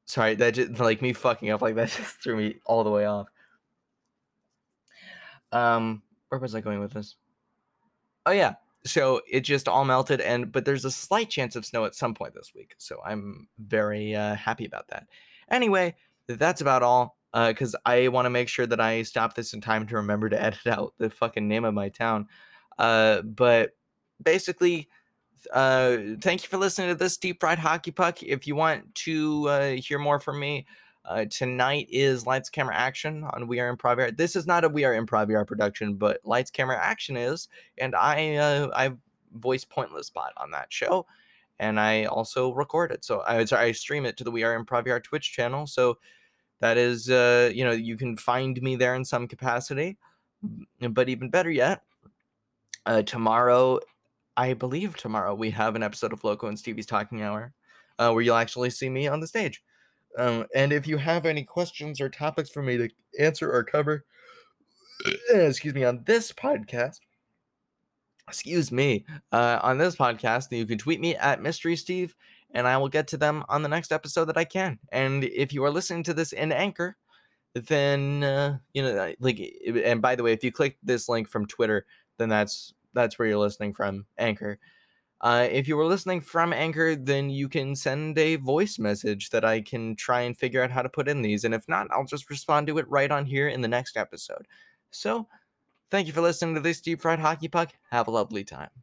sorry, 0.06 0.36
that 0.36 0.54
just 0.54 0.80
like 0.80 1.02
me 1.02 1.14
fucking 1.14 1.50
up 1.50 1.62
like 1.62 1.76
that 1.76 1.90
just 1.98 2.22
threw 2.22 2.36
me 2.36 2.56
all 2.66 2.84
the 2.84 2.92
way 2.92 3.06
off. 3.06 3.28
Um, 5.52 6.02
where 6.30 6.40
was 6.40 6.56
I 6.56 6.62
going 6.62 6.80
with 6.80 6.94
this? 6.94 7.16
Oh 8.26 8.32
yeah, 8.32 8.54
so 8.86 9.22
it 9.30 9.42
just 9.42 9.68
all 9.68 9.86
melted, 9.86 10.22
and 10.22 10.52
but 10.52 10.66
there's 10.66 10.86
a 10.86 10.92
slight 10.92 11.30
chance 11.30 11.56
of 11.56 11.66
snow 11.66 11.86
at 11.86 11.96
some 11.96 12.14
point 12.14 12.34
this 12.34 12.54
week. 12.54 12.76
So 12.78 13.00
I'm 13.06 13.48
very 13.60 14.16
uh, 14.16 14.36
happy 14.36 14.66
about 14.66 14.88
that. 14.90 15.08
Anyway, 15.50 15.96
that's 16.28 16.62
about 16.62 16.84
all 16.84 17.18
because 17.34 17.76
uh, 17.76 17.80
I 17.86 18.08
want 18.10 18.26
to 18.26 18.30
make 18.30 18.48
sure 18.48 18.68
that 18.68 18.80
I 18.80 19.04
stop 19.04 19.36
this 19.36 19.54
in 19.54 19.62
time 19.62 19.88
to 19.88 19.96
remember 19.96 20.30
to 20.30 20.42
edit 20.42 20.68
out 20.68 20.94
the 20.98 21.10
fucking 21.10 21.48
name 21.48 21.66
of 21.66 21.74
my 21.74 21.90
town. 21.90 22.28
Uh, 22.78 23.22
but 23.22 23.72
basically, 24.22 24.90
uh, 25.52 25.98
thank 26.22 26.44
you 26.44 26.50
for 26.50 26.58
listening 26.58 26.90
to 26.90 26.96
this 26.96 27.18
deep 27.18 27.40
fried 27.40 27.60
hockey 27.60 27.92
puck. 27.92 28.22
If 28.24 28.48
you 28.48 28.56
want 28.56 28.94
to 28.96 29.48
uh, 29.50 29.72
hear 29.72 30.00
more 30.00 30.20
from 30.20 30.40
me, 30.40 30.66
uh, 31.06 31.26
tonight 31.26 31.88
is 31.90 32.26
Lights 32.26 32.50
Camera 32.50 32.76
Action 32.76 33.24
on 33.24 33.48
We 33.48 33.60
Are 33.60 33.76
Improv. 33.76 34.18
This 34.18 34.36
is 34.36 34.48
not 34.48 34.64
a 34.64 34.70
We 34.70 34.84
Are 34.84 34.94
Improv 34.94 35.34
Art 35.36 35.48
production, 35.48 35.96
but 35.96 36.22
Lights 36.24 36.52
Camera 36.52 36.78
Action 36.78 37.18
is, 37.18 37.48
and 37.78 37.96
I 37.96 38.36
uh, 38.36 38.70
I 38.76 38.92
voice 39.34 39.66
Pointless 39.66 40.10
Bot 40.10 40.34
on 40.38 40.52
that 40.52 40.72
show, 40.72 41.06
and 41.60 41.80
I 41.80 42.06
also 42.06 42.54
record 42.54 42.92
it. 42.92 43.04
So 43.04 43.24
I 43.28 43.44
sorry 43.46 43.70
I 43.70 43.72
stream 43.74 44.06
it 44.06 44.18
to 44.18 44.24
the 44.24 44.32
We 44.32 44.44
Are 44.44 44.58
Improv 44.62 44.90
Art 44.90 45.04
Twitch 45.04 45.32
channel. 45.34 45.68
So 45.68 45.98
that 46.64 46.78
is 46.78 47.10
uh, 47.10 47.52
you 47.54 47.66
know 47.66 47.72
you 47.72 47.98
can 47.98 48.16
find 48.16 48.62
me 48.62 48.78
there 48.78 48.96
in 48.96 49.04
some 49.04 49.28
capacity 49.28 49.98
but 50.90 51.10
even 51.10 51.30
better 51.30 51.52
yet 51.52 51.82
uh, 52.86 53.02
tomorrow 53.02 53.80
i 54.38 54.54
believe 54.54 54.96
tomorrow 54.96 55.36
we 55.36 55.50
have 55.50 55.76
an 55.76 55.84
episode 55.84 56.14
of 56.14 56.24
loco 56.24 56.48
and 56.48 56.58
stevie's 56.58 56.86
talking 56.86 57.22
hour 57.22 57.54
uh, 58.00 58.12
where 58.12 58.22
you'll 58.22 58.38
actually 58.38 58.70
see 58.70 58.90
me 58.90 59.08
on 59.08 59.20
the 59.20 59.28
stage 59.28 59.62
um, 60.18 60.46
and 60.56 60.72
if 60.72 60.88
you 60.88 60.98
have 60.98 61.26
any 61.26 61.44
questions 61.44 62.00
or 62.00 62.10
topics 62.10 62.50
for 62.50 62.62
me 62.62 62.78
to 62.78 62.90
answer 63.20 63.52
or 63.52 63.64
cover 63.64 64.06
excuse 65.34 65.74
me 65.74 65.84
on 65.84 66.04
this 66.06 66.32
podcast 66.32 67.00
excuse 68.28 68.72
me 68.72 69.06
uh, 69.32 69.60
on 69.62 69.78
this 69.78 69.96
podcast 69.96 70.56
you 70.56 70.66
can 70.66 70.78
tweet 70.78 71.00
me 71.00 71.16
at 71.16 71.42
mystery 71.42 71.76
steve 71.76 72.16
and 72.54 72.68
I 72.68 72.78
will 72.78 72.90
get 72.90 73.08
to 73.10 73.18
them 73.18 73.44
on 73.50 73.64
the 73.64 73.70
next 73.70 73.92
episode 73.92 74.26
that 74.26 74.38
I 74.38 74.46
can. 74.46 74.80
And 74.92 75.24
if 75.24 75.54
you 75.54 75.64
are 75.64 75.72
listening 75.72 76.04
to 76.04 76.14
this 76.14 76.34
in 76.34 76.52
Anchor, 76.52 76.96
then 77.54 78.24
uh, 78.24 78.58
you 78.74 78.84
know, 78.84 79.14
like, 79.20 79.42
and 79.84 80.02
by 80.02 80.16
the 80.16 80.24
way, 80.24 80.34
if 80.34 80.44
you 80.44 80.52
click 80.52 80.78
this 80.84 81.10
link 81.10 81.28
from 81.28 81.46
Twitter, 81.46 81.86
then 82.18 82.30
that's 82.30 82.74
that's 82.94 83.18
where 83.18 83.28
you're 83.28 83.38
listening 83.38 83.74
from 83.74 84.06
Anchor. 84.18 84.60
Uh, 85.24 85.48
if 85.50 85.70
you 85.70 85.78
were 85.78 85.86
listening 85.86 86.20
from 86.20 86.52
Anchor, 86.52 86.98
then 86.98 87.30
you 87.30 87.48
can 87.48 87.78
send 87.78 88.20
a 88.20 88.36
voice 88.36 88.78
message 88.78 89.30
that 89.30 89.46
I 89.46 89.62
can 89.62 89.96
try 89.96 90.22
and 90.22 90.38
figure 90.38 90.62
out 90.62 90.70
how 90.70 90.82
to 90.82 90.90
put 90.90 91.08
in 91.08 91.22
these. 91.22 91.46
And 91.46 91.56
if 91.56 91.68
not, 91.70 91.88
I'll 91.92 92.06
just 92.06 92.30
respond 92.30 92.68
to 92.68 92.78
it 92.78 92.90
right 92.90 93.10
on 93.10 93.26
here 93.26 93.48
in 93.48 93.62
the 93.62 93.70
next 93.70 93.96
episode. 93.96 94.48
So, 94.92 95.30
thank 95.92 96.08
you 96.08 96.14
for 96.14 96.22
listening 96.22 96.56
to 96.56 96.62
this 96.62 96.82
Deep 96.82 97.02
Fried 97.02 97.20
Hockey 97.20 97.48
Puck. 97.48 97.72
Have 97.90 98.08
a 98.08 98.12
lovely 98.12 98.44
time. 98.44 98.83